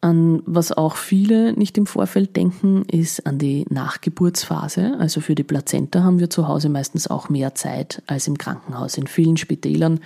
An 0.01 0.43
was 0.47 0.71
auch 0.71 0.95
viele 0.95 1.55
nicht 1.55 1.77
im 1.77 1.87
Vorfeld 1.87 2.37
denken, 2.37 2.85
ist 2.85 3.27
an 3.27 3.39
die 3.39 3.67
Nachgeburtsphase. 3.69 4.97
Also 5.01 5.21
für 5.21 5.35
die 5.35 5.43
Plazenta 5.43 6.05
haben 6.05 6.21
wir 6.21 6.31
zu 6.31 6.47
Hause 6.47 6.69
meistens 6.69 7.09
auch 7.09 7.29
mehr 7.29 7.57
Zeit 7.57 8.03
als 8.07 8.29
im 8.29 8.39
Krankenhaus. 8.39 8.97
In 8.97 9.09
vielen 9.09 9.37
Spitälern 9.37 9.99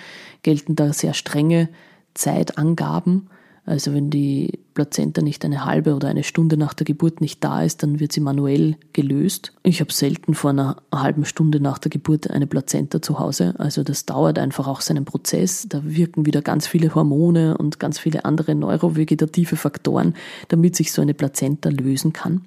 gelten 0.42 0.76
da 0.76 0.94
sehr 0.94 1.12
strenge 1.12 1.68
Zeitangaben 2.14 3.28
also 3.64 3.94
wenn 3.94 4.10
die 4.10 4.58
Plazenta 4.74 5.22
nicht 5.22 5.44
eine 5.44 5.64
halbe 5.64 5.94
oder 5.94 6.08
eine 6.08 6.24
Stunde 6.24 6.56
nach 6.56 6.74
der 6.74 6.84
Geburt 6.84 7.20
nicht 7.20 7.44
da 7.44 7.62
ist, 7.62 7.82
dann 7.82 8.00
wird 8.00 8.12
sie 8.12 8.20
manuell 8.20 8.76
gelöst. 8.92 9.52
Ich 9.62 9.80
habe 9.80 9.92
selten 9.92 10.34
vor 10.34 10.50
einer 10.50 10.82
halben 10.92 11.24
Stunde 11.24 11.60
nach 11.60 11.78
der 11.78 11.90
Geburt 11.90 12.28
eine 12.28 12.48
Plazenta 12.48 13.00
zu 13.00 13.20
Hause. 13.20 13.54
Also 13.58 13.84
das 13.84 14.04
dauert 14.04 14.38
einfach 14.40 14.66
auch 14.66 14.80
seinen 14.80 15.04
Prozess. 15.04 15.66
Da 15.68 15.82
wirken 15.84 16.26
wieder 16.26 16.42
ganz 16.42 16.66
viele 16.66 16.92
Hormone 16.94 17.56
und 17.56 17.78
ganz 17.78 18.00
viele 18.00 18.24
andere 18.24 18.56
neurovegetative 18.56 19.54
Faktoren, 19.54 20.14
damit 20.48 20.74
sich 20.74 20.90
so 20.90 21.00
eine 21.00 21.14
Plazenta 21.14 21.68
lösen 21.68 22.12
kann. 22.12 22.42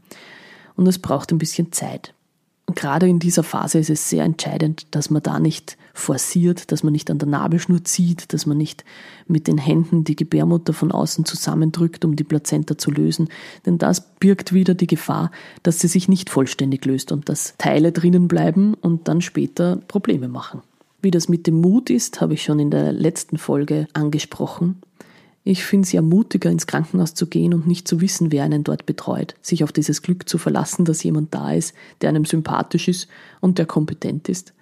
Und 0.76 0.86
es 0.88 1.00
braucht 1.00 1.32
ein 1.32 1.38
bisschen 1.38 1.72
Zeit 1.72 2.14
gerade 2.74 3.08
in 3.08 3.20
dieser 3.20 3.44
Phase 3.44 3.80
ist 3.80 3.90
es 3.90 4.10
sehr 4.10 4.24
entscheidend, 4.24 4.88
dass 4.92 5.10
man 5.10 5.22
da 5.22 5.40
nicht 5.40 5.78
forciert, 5.94 6.72
dass 6.72 6.84
man 6.84 6.94
nicht 6.94 7.12
an 7.12 7.20
der 7.20 7.28
Nabelschnur 7.28 7.84
zieht, 7.84 8.34
dass 8.34 8.46
man 8.46 8.58
nicht 8.58 8.84
mit 9.28 9.48
den 9.48 9.58
Händen 9.58 10.04
die 10.04 10.16
Gebärmutter 10.16 10.74
von 10.74 10.92
außen 10.92 11.26
zusammendrückt, 11.26 12.04
um 12.06 12.16
die 12.16 12.24
Plazenta 12.24 12.78
zu 12.78 12.92
lösen. 12.92 13.30
Denn 13.66 13.78
das 13.78 14.02
birgt 14.16 14.54
wieder 14.54 14.74
die 14.74 14.88
Gefahr, 14.88 15.32
dass 15.64 15.80
sie 15.80 15.88
sich 15.88 16.08
nicht 16.08 16.30
vollständig 16.30 16.86
löst 16.86 17.12
und 17.12 17.30
dass 17.30 17.54
Teile 17.58 17.92
drinnen 17.92 18.28
bleiben 18.28 18.74
und 18.74 19.08
dann 19.08 19.22
später 19.22 19.78
Probleme 19.88 20.28
machen. 20.28 20.62
Wie 21.02 21.12
das 21.12 21.30
mit 21.30 21.46
dem 21.46 21.62
Mut 21.62 21.92
ist, 21.92 22.20
habe 22.20 22.34
ich 22.34 22.44
schon 22.44 22.60
in 22.60 22.72
der 22.72 22.92
letzten 22.92 23.38
Folge 23.38 23.88
angesprochen. 23.94 24.82
Ich 25.48 25.64
finde 25.64 25.86
es 25.86 25.92
ja 25.92 26.02
mutiger, 26.02 26.50
ins 26.50 26.66
Krankenhaus 26.66 27.14
zu 27.14 27.28
gehen 27.28 27.54
und 27.54 27.68
nicht 27.68 27.88
zu 27.88 28.02
wissen, 28.02 28.32
wer 28.32 28.44
einen 28.44 28.64
dort 28.64 28.88
betreut, 28.88 29.36
sich 29.44 29.64
auf 29.64 29.72
dieses 29.72 30.02
Glück 30.02 30.28
zu 30.28 30.40
verlassen, 30.40 30.86
dass 30.86 31.04
jemand 31.04 31.36
da 31.36 31.54
ist, 31.54 31.76
der 32.02 32.10
einem 32.10 32.26
sympathisch 32.26 32.88
ist 32.88 33.08
und 33.42 33.60
der 33.60 33.68
kompetent 33.68 34.28
ist. 34.28 34.54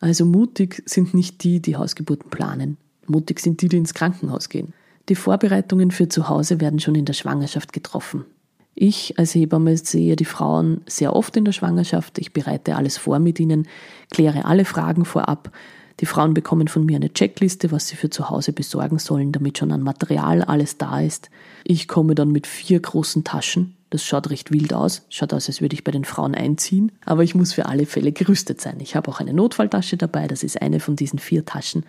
Also 0.00 0.26
mutig 0.26 0.82
sind 0.84 1.14
nicht 1.14 1.42
die, 1.44 1.60
die 1.62 1.76
Hausgeburten 1.76 2.28
planen. 2.28 2.76
Mutig 3.06 3.40
sind 3.40 3.62
die, 3.62 3.70
die 3.70 3.78
ins 3.78 3.94
Krankenhaus 3.94 4.50
gehen. 4.50 4.74
Die 5.08 5.14
Vorbereitungen 5.14 5.90
für 5.90 6.10
zu 6.10 6.28
Hause 6.28 6.60
werden 6.60 6.78
schon 6.78 6.94
in 6.94 7.06
der 7.06 7.14
Schwangerschaft 7.14 7.72
getroffen. 7.72 8.26
Ich 8.74 9.18
als 9.18 9.34
Hebamme 9.34 9.78
sehe 9.78 10.14
die 10.16 10.26
Frauen 10.26 10.82
sehr 10.86 11.16
oft 11.16 11.38
in 11.38 11.46
der 11.46 11.52
Schwangerschaft. 11.52 12.18
Ich 12.18 12.34
bereite 12.34 12.76
alles 12.76 12.98
vor 12.98 13.18
mit 13.18 13.40
ihnen, 13.40 13.66
kläre 14.10 14.44
alle 14.44 14.66
Fragen 14.66 15.06
vorab, 15.06 15.52
die 16.00 16.06
Frauen 16.06 16.34
bekommen 16.34 16.68
von 16.68 16.84
mir 16.84 16.96
eine 16.96 17.12
Checkliste, 17.12 17.70
was 17.70 17.88
sie 17.88 17.96
für 17.96 18.10
zu 18.10 18.30
Hause 18.30 18.52
besorgen 18.52 18.98
sollen, 18.98 19.32
damit 19.32 19.58
schon 19.58 19.72
an 19.72 19.82
Material 19.82 20.42
alles 20.42 20.78
da 20.78 21.00
ist. 21.00 21.30
Ich 21.64 21.88
komme 21.88 22.14
dann 22.14 22.32
mit 22.32 22.46
vier 22.46 22.80
großen 22.80 23.24
Taschen. 23.24 23.76
Das 23.90 24.04
schaut 24.04 24.30
recht 24.30 24.52
wild 24.52 24.72
aus. 24.72 25.02
Schaut 25.10 25.34
aus, 25.34 25.48
als 25.48 25.60
würde 25.60 25.74
ich 25.74 25.84
bei 25.84 25.92
den 25.92 26.04
Frauen 26.04 26.34
einziehen. 26.34 26.92
Aber 27.04 27.22
ich 27.22 27.34
muss 27.34 27.52
für 27.52 27.66
alle 27.66 27.86
Fälle 27.86 28.12
gerüstet 28.12 28.60
sein. 28.60 28.78
Ich 28.80 28.96
habe 28.96 29.10
auch 29.10 29.20
eine 29.20 29.34
Notfalltasche 29.34 29.96
dabei. 29.96 30.28
Das 30.28 30.42
ist 30.42 30.62
eine 30.62 30.80
von 30.80 30.96
diesen 30.96 31.18
vier 31.18 31.44
Taschen, 31.44 31.84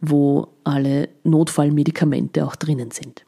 wo 0.00 0.48
alle 0.62 1.08
Notfallmedikamente 1.24 2.44
auch 2.46 2.54
drinnen 2.54 2.90
sind. 2.90 3.24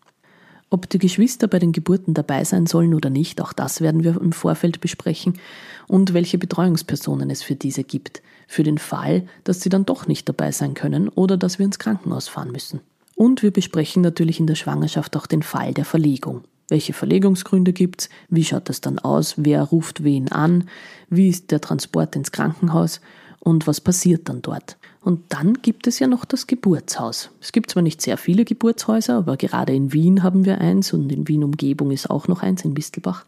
Ob 0.75 0.90
die 0.90 0.99
Geschwister 0.99 1.46
bei 1.46 1.61
den 1.61 1.73
Geburten 1.73 2.14
dabei 2.14 2.42
sein 2.42 2.66
sollen 2.66 2.94
oder 2.94 3.08
nicht, 3.08 3.40
auch 3.40 3.52
das 3.52 3.80
werden 3.80 4.02
wir 4.02 4.20
im 4.20 4.32
Vorfeld 4.32 4.80
besprechen 4.80 5.38
und 5.87 6.14
welche 6.14 6.37
Betreuungspersonen 6.37 7.30
es 7.30 7.44
für 7.44 7.54
diese 7.54 7.84
gibt, 7.84 8.23
für 8.46 8.62
den 8.62 8.78
Fall, 8.78 9.26
dass 9.44 9.60
sie 9.60 9.68
dann 9.68 9.86
doch 9.86 10.06
nicht 10.06 10.28
dabei 10.28 10.52
sein 10.52 10.74
können 10.74 11.08
oder 11.08 11.36
dass 11.36 11.58
wir 11.58 11.66
ins 11.66 11.78
Krankenhaus 11.78 12.28
fahren 12.28 12.52
müssen. 12.52 12.80
Und 13.16 13.42
wir 13.42 13.52
besprechen 13.52 14.02
natürlich 14.02 14.40
in 14.40 14.46
der 14.46 14.56
Schwangerschaft 14.56 15.16
auch 15.16 15.26
den 15.26 15.42
Fall 15.42 15.72
der 15.72 15.84
Verlegung. 15.84 16.42
Welche 16.68 16.94
Verlegungsgründe 16.94 17.72
gibt's? 17.72 18.08
Wie 18.28 18.44
schaut 18.44 18.68
das 18.68 18.80
dann 18.80 18.98
aus? 18.98 19.34
Wer 19.36 19.62
ruft 19.62 20.02
wen 20.02 20.32
an? 20.32 20.68
Wie 21.10 21.28
ist 21.28 21.50
der 21.50 21.60
Transport 21.60 22.16
ins 22.16 22.32
Krankenhaus? 22.32 23.00
Und 23.38 23.66
was 23.66 23.80
passiert 23.80 24.28
dann 24.28 24.40
dort? 24.40 24.78
Und 25.02 25.20
dann 25.28 25.60
gibt 25.60 25.86
es 25.86 25.98
ja 25.98 26.06
noch 26.06 26.24
das 26.24 26.46
Geburtshaus. 26.46 27.28
Es 27.42 27.52
gibt 27.52 27.70
zwar 27.70 27.82
nicht 27.82 28.00
sehr 28.00 28.16
viele 28.16 28.46
Geburtshäuser, 28.46 29.18
aber 29.18 29.36
gerade 29.36 29.74
in 29.74 29.92
Wien 29.92 30.22
haben 30.22 30.46
wir 30.46 30.58
eins 30.58 30.94
und 30.94 31.12
in 31.12 31.28
Wien 31.28 31.44
Umgebung 31.44 31.90
ist 31.90 32.08
auch 32.08 32.26
noch 32.26 32.42
eins 32.42 32.64
in 32.64 32.72
Bistelbach. 32.72 33.26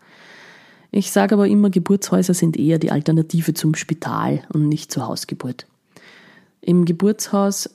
Ich 0.96 1.10
sage 1.10 1.34
aber 1.34 1.46
immer, 1.46 1.68
Geburtshäuser 1.68 2.32
sind 2.32 2.56
eher 2.56 2.78
die 2.78 2.90
Alternative 2.90 3.52
zum 3.52 3.74
Spital 3.74 4.40
und 4.54 4.66
nicht 4.66 4.90
zur 4.90 5.06
Hausgeburt. 5.06 5.66
Im 6.62 6.86
Geburtshaus 6.86 7.68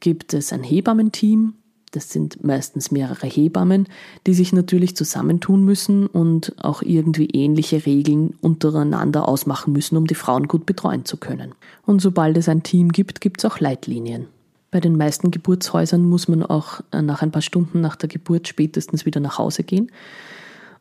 gibt 0.00 0.34
es 0.34 0.52
ein 0.52 0.64
Hebammenteam, 0.64 1.54
das 1.92 2.10
sind 2.10 2.42
meistens 2.42 2.90
mehrere 2.90 3.28
Hebammen, 3.28 3.86
die 4.26 4.34
sich 4.34 4.52
natürlich 4.52 4.96
zusammentun 4.96 5.64
müssen 5.64 6.08
und 6.08 6.56
auch 6.58 6.82
irgendwie 6.82 7.26
ähnliche 7.26 7.86
Regeln 7.86 8.34
untereinander 8.40 9.28
ausmachen 9.28 9.72
müssen, 9.72 9.96
um 9.96 10.08
die 10.08 10.16
Frauen 10.16 10.48
gut 10.48 10.66
betreuen 10.66 11.04
zu 11.04 11.18
können. 11.18 11.54
Und 11.84 12.02
sobald 12.02 12.36
es 12.36 12.48
ein 12.48 12.64
Team 12.64 12.90
gibt, 12.90 13.20
gibt 13.20 13.42
es 13.42 13.44
auch 13.44 13.60
Leitlinien. 13.60 14.26
Bei 14.72 14.80
den 14.80 14.96
meisten 14.96 15.30
Geburtshäusern 15.30 16.02
muss 16.02 16.26
man 16.26 16.42
auch 16.42 16.80
nach 16.90 17.22
ein 17.22 17.30
paar 17.30 17.42
Stunden 17.42 17.80
nach 17.80 17.94
der 17.94 18.08
Geburt 18.08 18.48
spätestens 18.48 19.06
wieder 19.06 19.20
nach 19.20 19.38
Hause 19.38 19.62
gehen. 19.62 19.92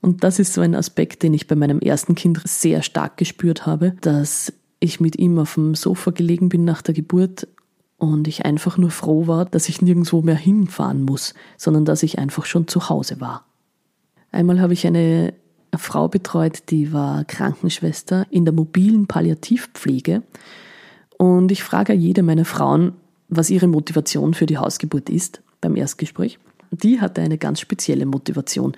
Und 0.05 0.23
das 0.23 0.37
ist 0.37 0.53
so 0.53 0.61
ein 0.61 0.75
Aspekt, 0.75 1.23
den 1.23 1.33
ich 1.33 1.47
bei 1.47 1.55
meinem 1.55 1.79
ersten 1.79 2.13
Kind 2.13 2.39
sehr 2.45 2.83
stark 2.83 3.17
gespürt 3.17 3.65
habe, 3.65 3.95
dass 4.01 4.53
ich 4.79 4.99
mit 4.99 5.17
ihm 5.17 5.39
auf 5.39 5.55
dem 5.55 5.73
Sofa 5.73 6.11
gelegen 6.11 6.47
bin 6.47 6.63
nach 6.63 6.83
der 6.83 6.93
Geburt 6.93 7.47
und 7.97 8.27
ich 8.27 8.45
einfach 8.45 8.77
nur 8.77 8.91
froh 8.91 9.25
war, 9.25 9.45
dass 9.45 9.67
ich 9.67 9.81
nirgendwo 9.81 10.21
mehr 10.21 10.35
hinfahren 10.35 11.01
muss, 11.01 11.33
sondern 11.57 11.85
dass 11.85 12.03
ich 12.03 12.19
einfach 12.19 12.45
schon 12.45 12.67
zu 12.67 12.87
Hause 12.87 13.19
war. 13.19 13.45
Einmal 14.31 14.61
habe 14.61 14.73
ich 14.73 14.85
eine 14.85 15.33
Frau 15.75 16.07
betreut, 16.07 16.69
die 16.69 16.93
war 16.93 17.25
Krankenschwester 17.25 18.27
in 18.29 18.45
der 18.45 18.53
mobilen 18.53 19.07
Palliativpflege 19.07 20.21
und 21.17 21.51
ich 21.51 21.63
frage 21.63 21.93
jede 21.93 22.21
meiner 22.21 22.45
Frauen, 22.45 22.93
was 23.27 23.49
ihre 23.49 23.65
Motivation 23.65 24.35
für 24.35 24.45
die 24.45 24.59
Hausgeburt 24.59 25.09
ist 25.09 25.41
beim 25.61 25.75
Erstgespräch. 25.75 26.37
Die 26.69 27.01
hatte 27.01 27.21
eine 27.21 27.39
ganz 27.39 27.59
spezielle 27.59 28.05
Motivation. 28.05 28.75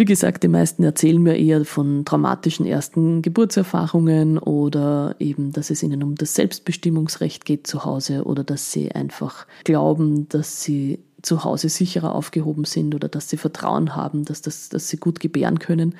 Wie 0.00 0.06
gesagt, 0.06 0.44
die 0.44 0.48
meisten 0.48 0.82
erzählen 0.82 1.22
mir 1.22 1.36
eher 1.36 1.62
von 1.66 2.06
traumatischen 2.06 2.64
ersten 2.64 3.20
Geburtserfahrungen 3.20 4.38
oder 4.38 5.14
eben, 5.18 5.52
dass 5.52 5.68
es 5.68 5.82
ihnen 5.82 6.02
um 6.02 6.14
das 6.14 6.34
Selbstbestimmungsrecht 6.36 7.44
geht 7.44 7.66
zu 7.66 7.84
Hause 7.84 8.24
oder 8.24 8.42
dass 8.42 8.72
sie 8.72 8.92
einfach 8.92 9.46
glauben, 9.62 10.26
dass 10.30 10.62
sie 10.62 11.00
zu 11.20 11.44
Hause 11.44 11.68
sicherer 11.68 12.14
aufgehoben 12.14 12.64
sind 12.64 12.94
oder 12.94 13.10
dass 13.10 13.28
sie 13.28 13.36
Vertrauen 13.36 13.94
haben, 13.94 14.24
dass, 14.24 14.40
das, 14.40 14.70
dass 14.70 14.88
sie 14.88 14.96
gut 14.96 15.20
gebären 15.20 15.58
können. 15.58 15.94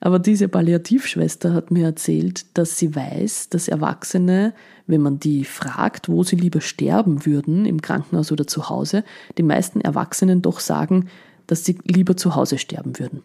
Aber 0.00 0.18
diese 0.18 0.48
Palliativschwester 0.48 1.54
hat 1.54 1.70
mir 1.70 1.86
erzählt, 1.86 2.44
dass 2.52 2.78
sie 2.78 2.94
weiß, 2.94 3.48
dass 3.48 3.66
Erwachsene, 3.66 4.52
wenn 4.86 5.00
man 5.00 5.20
die 5.20 5.46
fragt, 5.46 6.10
wo 6.10 6.22
sie 6.22 6.36
lieber 6.36 6.60
sterben 6.60 7.24
würden, 7.24 7.64
im 7.64 7.80
Krankenhaus 7.80 8.30
oder 8.30 8.46
zu 8.46 8.68
Hause, 8.68 9.04
die 9.38 9.42
meisten 9.42 9.80
Erwachsenen 9.80 10.42
doch 10.42 10.60
sagen, 10.60 11.08
dass 11.46 11.64
sie 11.64 11.78
lieber 11.84 12.16
zu 12.16 12.34
Hause 12.34 12.58
sterben 12.58 12.98
würden. 12.98 13.22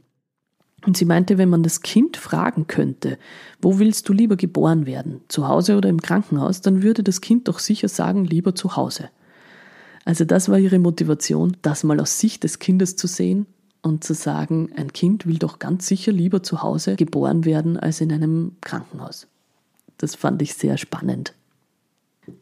Und 0.85 0.95
sie 0.95 1.05
meinte, 1.05 1.37
wenn 1.37 1.49
man 1.49 1.63
das 1.63 1.81
Kind 1.81 2.17
fragen 2.17 2.67
könnte, 2.67 3.17
wo 3.61 3.79
willst 3.79 4.07
du 4.07 4.13
lieber 4.13 4.35
geboren 4.35 4.85
werden, 4.85 5.21
zu 5.27 5.47
Hause 5.47 5.75
oder 5.75 5.89
im 5.89 6.01
Krankenhaus, 6.01 6.61
dann 6.61 6.83
würde 6.83 7.03
das 7.03 7.21
Kind 7.21 7.47
doch 7.47 7.59
sicher 7.59 7.89
sagen, 7.89 8.25
lieber 8.25 8.55
zu 8.55 8.75
Hause. 8.75 9.09
Also 10.05 10.23
das 10.23 10.47
war 10.47 10.59
ihre 10.59 10.79
Motivation, 10.79 11.57
das 11.61 11.83
mal 11.83 11.99
aus 11.99 12.19
Sicht 12.19 12.43
des 12.43 12.59
Kindes 12.59 12.95
zu 12.95 13.07
sehen 13.07 13.47
und 13.81 14.03
zu 14.03 14.13
sagen, 14.13 14.69
ein 14.75 14.93
Kind 14.93 15.25
will 15.25 15.37
doch 15.37 15.59
ganz 15.59 15.87
sicher 15.87 16.11
lieber 16.11 16.43
zu 16.43 16.61
Hause 16.61 16.95
geboren 16.95 17.43
werden 17.43 17.77
als 17.77 17.99
in 17.99 18.11
einem 18.13 18.53
Krankenhaus. 18.61 19.27
Das 19.97 20.15
fand 20.15 20.41
ich 20.41 20.53
sehr 20.53 20.77
spannend. 20.77 21.33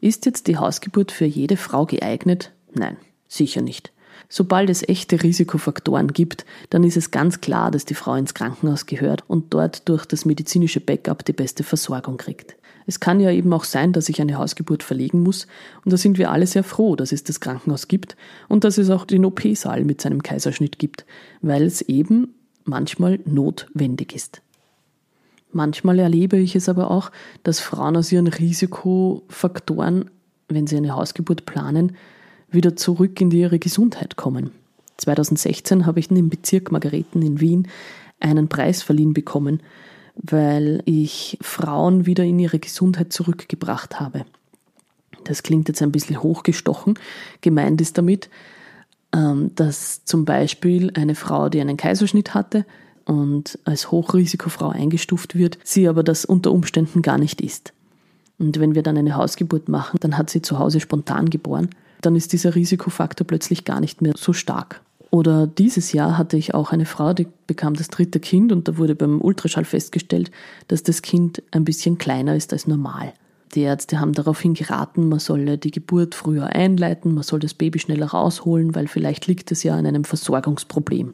Ist 0.01 0.25
jetzt 0.25 0.47
die 0.47 0.57
Hausgeburt 0.57 1.11
für 1.11 1.25
jede 1.25 1.57
Frau 1.57 1.85
geeignet? 1.85 2.51
Nein, 2.73 2.97
sicher 3.27 3.61
nicht. 3.61 3.91
Sobald 4.29 4.69
es 4.69 4.87
echte 4.87 5.21
Risikofaktoren 5.21 6.13
gibt, 6.13 6.45
dann 6.69 6.83
ist 6.83 6.97
es 6.97 7.11
ganz 7.11 7.41
klar, 7.41 7.71
dass 7.71 7.85
die 7.85 7.93
Frau 7.93 8.15
ins 8.15 8.33
Krankenhaus 8.33 8.85
gehört 8.85 9.23
und 9.27 9.53
dort 9.53 9.87
durch 9.87 10.05
das 10.05 10.25
medizinische 10.25 10.79
Backup 10.79 11.23
die 11.25 11.33
beste 11.33 11.63
Versorgung 11.63 12.17
kriegt. 12.17 12.55
Es 12.87 12.99
kann 12.99 13.19
ja 13.19 13.31
eben 13.31 13.51
auch 13.53 13.63
sein, 13.63 13.93
dass 13.93 14.09
ich 14.09 14.21
eine 14.21 14.37
Hausgeburt 14.37 14.83
verlegen 14.83 15.23
muss 15.23 15.47
und 15.83 15.91
da 15.91 15.97
sind 15.97 16.17
wir 16.17 16.31
alle 16.31 16.45
sehr 16.47 16.63
froh, 16.63 16.95
dass 16.95 17.11
es 17.11 17.23
das 17.23 17.39
Krankenhaus 17.39 17.87
gibt 17.87 18.15
und 18.47 18.63
dass 18.63 18.77
es 18.77 18.89
auch 18.89 19.05
den 19.05 19.25
OP-Saal 19.25 19.83
mit 19.85 20.01
seinem 20.01 20.21
Kaiserschnitt 20.21 20.77
gibt, 20.77 21.05
weil 21.41 21.63
es 21.63 21.81
eben 21.81 22.35
manchmal 22.63 23.19
notwendig 23.25 24.13
ist. 24.13 24.41
Manchmal 25.51 25.99
erlebe 25.99 26.37
ich 26.37 26.55
es 26.55 26.67
aber 26.67 26.91
auch, 26.91 27.11
dass 27.43 27.59
Frauen 27.59 27.95
aus 27.95 28.11
ihren 28.11 28.27
Risikofaktoren, 28.27 30.11
wenn 30.49 30.67
sie 30.67 30.77
eine 30.77 30.95
Hausgeburt 30.95 31.45
planen, 31.45 31.95
wieder 32.49 32.75
zurück 32.75 33.19
in 33.21 33.31
ihre 33.31 33.59
Gesundheit 33.59 34.15
kommen. 34.15 34.51
2016 34.97 35.85
habe 35.85 35.99
ich 35.99 36.09
im 36.11 36.29
Bezirk 36.29 36.71
Margareten 36.71 37.21
in 37.21 37.39
Wien 37.39 37.67
einen 38.19 38.47
Preis 38.47 38.81
verliehen 38.81 39.13
bekommen, 39.13 39.61
weil 40.15 40.81
ich 40.85 41.37
Frauen 41.41 42.05
wieder 42.05 42.23
in 42.23 42.39
ihre 42.39 42.59
Gesundheit 42.59 43.11
zurückgebracht 43.11 43.99
habe. 43.99 44.25
Das 45.25 45.43
klingt 45.43 45.67
jetzt 45.67 45.81
ein 45.81 45.91
bisschen 45.91 46.21
hochgestochen. 46.21 46.97
Gemeint 47.41 47.81
ist 47.81 47.97
damit, 47.97 48.29
ähm, 49.11 49.51
dass 49.55 50.05
zum 50.05 50.23
Beispiel 50.23 50.91
eine 50.95 51.15
Frau, 51.15 51.49
die 51.49 51.59
einen 51.59 51.77
Kaiserschnitt 51.77 52.33
hatte 52.33 52.65
und 53.05 53.59
als 53.65 53.91
Hochrisikofrau 53.91 54.69
eingestuft 54.69 55.35
wird, 55.35 55.57
sie 55.63 55.87
aber 55.87 56.03
das 56.03 56.25
unter 56.25 56.51
Umständen 56.51 57.01
gar 57.01 57.17
nicht 57.17 57.41
ist. 57.41 57.73
Und 58.37 58.59
wenn 58.59 58.75
wir 58.75 58.83
dann 58.83 58.97
eine 58.97 59.15
Hausgeburt 59.15 59.69
machen, 59.69 59.97
dann 60.01 60.17
hat 60.17 60.29
sie 60.29 60.41
zu 60.41 60.59
Hause 60.59 60.79
spontan 60.79 61.29
geboren, 61.29 61.69
dann 62.05 62.15
ist 62.15 62.33
dieser 62.33 62.55
Risikofaktor 62.55 63.25
plötzlich 63.25 63.65
gar 63.65 63.79
nicht 63.79 64.01
mehr 64.01 64.13
so 64.15 64.33
stark. 64.33 64.81
Oder 65.11 65.47
dieses 65.47 65.93
Jahr 65.93 66.17
hatte 66.17 66.35
ich 66.35 66.53
auch 66.53 66.71
eine 66.71 66.85
Frau, 66.85 67.13
die 67.13 67.27
bekam 67.47 67.73
das 67.73 67.87
dritte 67.87 68.19
Kind 68.19 68.51
und 68.51 68.67
da 68.67 68.77
wurde 68.77 68.95
beim 68.95 69.21
Ultraschall 69.21 69.63
festgestellt, 69.63 70.29
dass 70.67 70.83
das 70.83 71.01
Kind 71.01 71.41
ein 71.51 71.63
bisschen 71.63 71.97
kleiner 71.97 72.35
ist 72.35 72.51
als 72.51 72.67
normal. 72.67 73.13
Die 73.53 73.61
Ärzte 73.61 74.01
haben 74.01 74.11
daraufhin 74.11 74.53
geraten, 74.53 75.07
man 75.07 75.19
solle 75.19 75.57
die 75.57 75.71
Geburt 75.71 76.15
früher 76.15 76.47
einleiten, 76.47 77.13
man 77.13 77.23
soll 77.23 77.39
das 77.39 77.53
Baby 77.53 77.79
schneller 77.79 78.07
rausholen, 78.07 78.75
weil 78.75 78.87
vielleicht 78.87 79.27
liegt 79.27 79.51
es 79.51 79.63
ja 79.63 79.75
an 79.75 79.85
einem 79.85 80.03
Versorgungsproblem. 80.03 81.13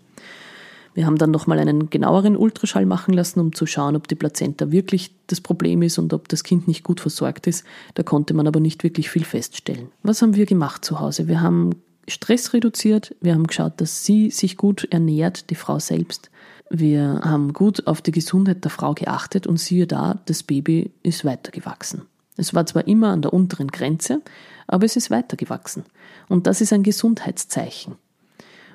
Wir 0.94 1.06
haben 1.06 1.18
dann 1.18 1.32
nochmal 1.32 1.60
einen 1.60 1.90
genaueren 1.90 2.36
Ultraschall 2.36 2.86
machen 2.86 3.14
lassen, 3.14 3.40
um 3.40 3.56
zu 3.56 3.66
schauen, 3.66 3.96
ob 3.96 4.08
die 4.08 4.16
Plazenta 4.16 4.72
wirklich 4.72 5.16
das 5.28 5.40
Problem 5.40 5.82
ist 5.82 5.98
und 5.98 6.14
ob 6.14 6.28
das 6.28 6.44
Kind 6.44 6.68
nicht 6.68 6.84
gut 6.84 7.00
versorgt 7.00 7.48
ist. 7.48 7.64
Da 7.94 8.04
konnte 8.04 8.34
man 8.34 8.48
aber 8.48 8.60
nicht 8.60 8.84
wirklich 8.84 9.10
viel 9.10 9.24
feststellen. 9.24 9.90
Was 10.04 10.22
haben 10.22 10.36
wir 10.36 10.46
gemacht 10.46 10.84
zu 10.84 11.00
Hause? 11.00 11.28
Wir 11.28 11.42
haben 11.42 11.72
Stress 12.08 12.54
reduziert. 12.54 13.16
Wir 13.22 13.34
haben 13.34 13.48
geschaut, 13.48 13.80
dass 13.80 14.04
sie 14.04 14.32
sich 14.32 14.58
gut 14.58 14.88
ernährt, 14.92 15.50
die 15.50 15.56
Frau 15.56 15.80
selbst. 15.80 16.30
Wir 16.70 17.22
haben 17.24 17.54
gut 17.54 17.88
auf 17.88 18.02
die 18.02 18.12
Gesundheit 18.12 18.64
der 18.64 18.72
Frau 18.72 18.94
geachtet 18.94 19.48
und 19.48 19.60
siehe 19.60 19.88
da, 19.88 20.22
das 20.26 20.44
Baby 20.44 20.92
ist 21.04 21.26
weitergewachsen. 21.26 22.04
Es 22.38 22.54
war 22.54 22.66
zwar 22.66 22.88
immer 22.88 23.10
an 23.10 23.22
der 23.22 23.34
unteren 23.34 23.68
Grenze, 23.68 24.22
aber 24.68 24.86
es 24.86 24.96
ist 24.96 25.12
weitergewachsen. 25.12 25.84
Und 26.30 26.48
das 26.48 26.62
ist 26.62 26.72
ein 26.72 26.84
Gesundheitszeichen. 26.84 27.96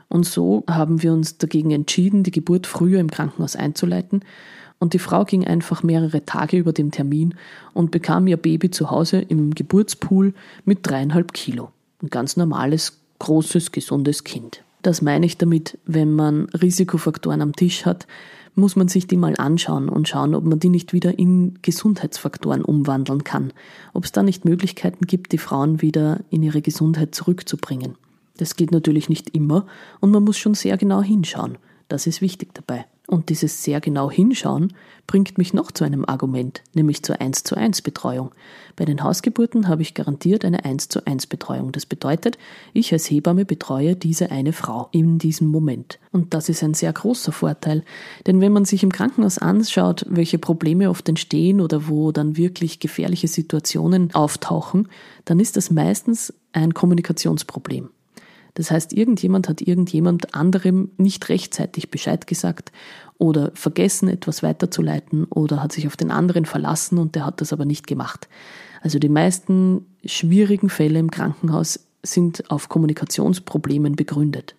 Und 0.08 0.26
so 0.26 0.64
haben 0.68 1.02
wir 1.02 1.12
uns 1.12 1.38
dagegen 1.38 1.70
entschieden, 1.70 2.22
die 2.22 2.30
Geburt 2.30 2.66
früher 2.66 3.00
im 3.00 3.10
Krankenhaus 3.10 3.56
einzuleiten. 3.56 4.20
Und 4.78 4.92
die 4.92 4.98
Frau 4.98 5.24
ging 5.24 5.46
einfach 5.46 5.82
mehrere 5.82 6.24
Tage 6.24 6.58
über 6.58 6.72
dem 6.72 6.90
Termin 6.90 7.34
und 7.72 7.90
bekam 7.90 8.26
ihr 8.26 8.36
Baby 8.36 8.70
zu 8.70 8.90
Hause 8.90 9.18
im 9.20 9.54
Geburtspool 9.54 10.34
mit 10.64 10.80
dreieinhalb 10.82 11.32
Kilo. 11.32 11.70
Ein 12.02 12.10
ganz 12.10 12.36
normales 12.36 13.00
großes, 13.18 13.72
gesundes 13.72 14.24
Kind. 14.24 14.62
Das 14.82 15.02
meine 15.02 15.26
ich 15.26 15.38
damit, 15.38 15.78
wenn 15.86 16.14
man 16.14 16.44
Risikofaktoren 16.50 17.40
am 17.40 17.56
Tisch 17.56 17.86
hat, 17.86 18.06
muss 18.54 18.76
man 18.76 18.88
sich 18.88 19.06
die 19.06 19.16
mal 19.16 19.34
anschauen 19.36 19.88
und 19.88 20.08
schauen, 20.08 20.34
ob 20.34 20.44
man 20.44 20.58
die 20.58 20.70
nicht 20.70 20.92
wieder 20.92 21.18
in 21.18 21.58
Gesundheitsfaktoren 21.62 22.62
umwandeln 22.62 23.22
kann, 23.24 23.52
ob 23.92 24.04
es 24.04 24.12
da 24.12 24.22
nicht 24.22 24.44
Möglichkeiten 24.44 25.06
gibt, 25.06 25.32
die 25.32 25.38
Frauen 25.38 25.82
wieder 25.82 26.20
in 26.30 26.42
ihre 26.42 26.62
Gesundheit 26.62 27.14
zurückzubringen. 27.14 27.96
Das 28.36 28.56
geht 28.56 28.72
natürlich 28.72 29.08
nicht 29.08 29.30
immer 29.34 29.66
und 30.00 30.10
man 30.10 30.24
muss 30.24 30.38
schon 30.38 30.54
sehr 30.54 30.76
genau 30.76 31.02
hinschauen. 31.02 31.58
Das 31.88 32.06
ist 32.06 32.20
wichtig 32.20 32.54
dabei. 32.54 32.86
Und 33.08 33.28
dieses 33.28 33.62
sehr 33.62 33.80
genau 33.80 34.10
hinschauen 34.10 34.72
bringt 35.06 35.38
mich 35.38 35.54
noch 35.54 35.70
zu 35.70 35.84
einem 35.84 36.04
Argument, 36.04 36.62
nämlich 36.74 37.04
zur 37.04 37.20
1 37.20 37.44
zu 37.44 37.56
1 37.56 37.82
Betreuung. 37.82 38.32
Bei 38.74 38.84
den 38.84 39.04
Hausgeburten 39.04 39.68
habe 39.68 39.82
ich 39.82 39.94
garantiert 39.94 40.44
eine 40.44 40.64
1 40.64 40.88
zu 40.88 41.06
1 41.06 41.28
Betreuung. 41.28 41.70
Das 41.70 41.86
bedeutet, 41.86 42.36
ich 42.72 42.92
als 42.92 43.08
Hebamme 43.08 43.44
betreue 43.44 43.94
diese 43.94 44.32
eine 44.32 44.52
Frau 44.52 44.88
in 44.90 45.18
diesem 45.18 45.46
Moment. 45.46 46.00
Und 46.10 46.34
das 46.34 46.48
ist 46.48 46.64
ein 46.64 46.74
sehr 46.74 46.92
großer 46.92 47.30
Vorteil, 47.30 47.84
denn 48.26 48.40
wenn 48.40 48.52
man 48.52 48.64
sich 48.64 48.82
im 48.82 48.90
Krankenhaus 48.90 49.38
anschaut, 49.38 50.04
welche 50.08 50.38
Probleme 50.38 50.90
oft 50.90 51.08
entstehen 51.08 51.60
oder 51.60 51.86
wo 51.86 52.10
dann 52.10 52.36
wirklich 52.36 52.80
gefährliche 52.80 53.28
Situationen 53.28 54.12
auftauchen, 54.16 54.88
dann 55.24 55.38
ist 55.38 55.56
das 55.56 55.70
meistens 55.70 56.34
ein 56.52 56.74
Kommunikationsproblem. 56.74 57.90
Das 58.56 58.70
heißt, 58.70 58.94
irgendjemand 58.94 59.50
hat 59.50 59.60
irgendjemand 59.60 60.34
anderem 60.34 60.90
nicht 60.96 61.28
rechtzeitig 61.28 61.90
Bescheid 61.90 62.26
gesagt 62.26 62.72
oder 63.18 63.52
vergessen, 63.54 64.08
etwas 64.08 64.42
weiterzuleiten 64.42 65.24
oder 65.24 65.62
hat 65.62 65.72
sich 65.72 65.86
auf 65.86 65.96
den 65.96 66.10
anderen 66.10 66.46
verlassen 66.46 66.98
und 66.98 67.14
der 67.14 67.26
hat 67.26 67.42
das 67.42 67.52
aber 67.52 67.66
nicht 67.66 67.86
gemacht. 67.86 68.28
Also 68.80 68.98
die 68.98 69.10
meisten 69.10 69.84
schwierigen 70.06 70.70
Fälle 70.70 70.98
im 70.98 71.10
Krankenhaus 71.10 71.80
sind 72.02 72.50
auf 72.50 72.70
Kommunikationsproblemen 72.70 73.94
begründet. 73.94 74.54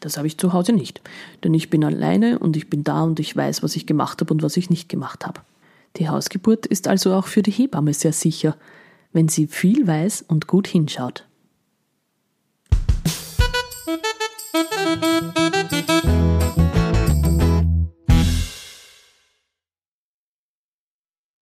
Das 0.00 0.16
habe 0.16 0.26
ich 0.26 0.38
zu 0.38 0.54
Hause 0.54 0.72
nicht, 0.72 1.02
denn 1.44 1.52
ich 1.52 1.68
bin 1.68 1.84
alleine 1.84 2.38
und 2.38 2.56
ich 2.56 2.70
bin 2.70 2.82
da 2.82 3.02
und 3.02 3.20
ich 3.20 3.36
weiß, 3.36 3.62
was 3.62 3.76
ich 3.76 3.84
gemacht 3.84 4.22
habe 4.22 4.32
und 4.32 4.42
was 4.42 4.56
ich 4.56 4.70
nicht 4.70 4.88
gemacht 4.88 5.26
habe. 5.26 5.42
Die 5.96 6.08
Hausgeburt 6.08 6.64
ist 6.64 6.88
also 6.88 7.12
auch 7.12 7.26
für 7.26 7.42
die 7.42 7.50
Hebamme 7.50 7.92
sehr 7.92 8.12
sicher, 8.14 8.56
wenn 9.12 9.28
sie 9.28 9.48
viel 9.48 9.86
weiß 9.86 10.24
und 10.28 10.46
gut 10.46 10.66
hinschaut. 10.66 11.27
Thank 14.88 15.36
you. 15.36 15.37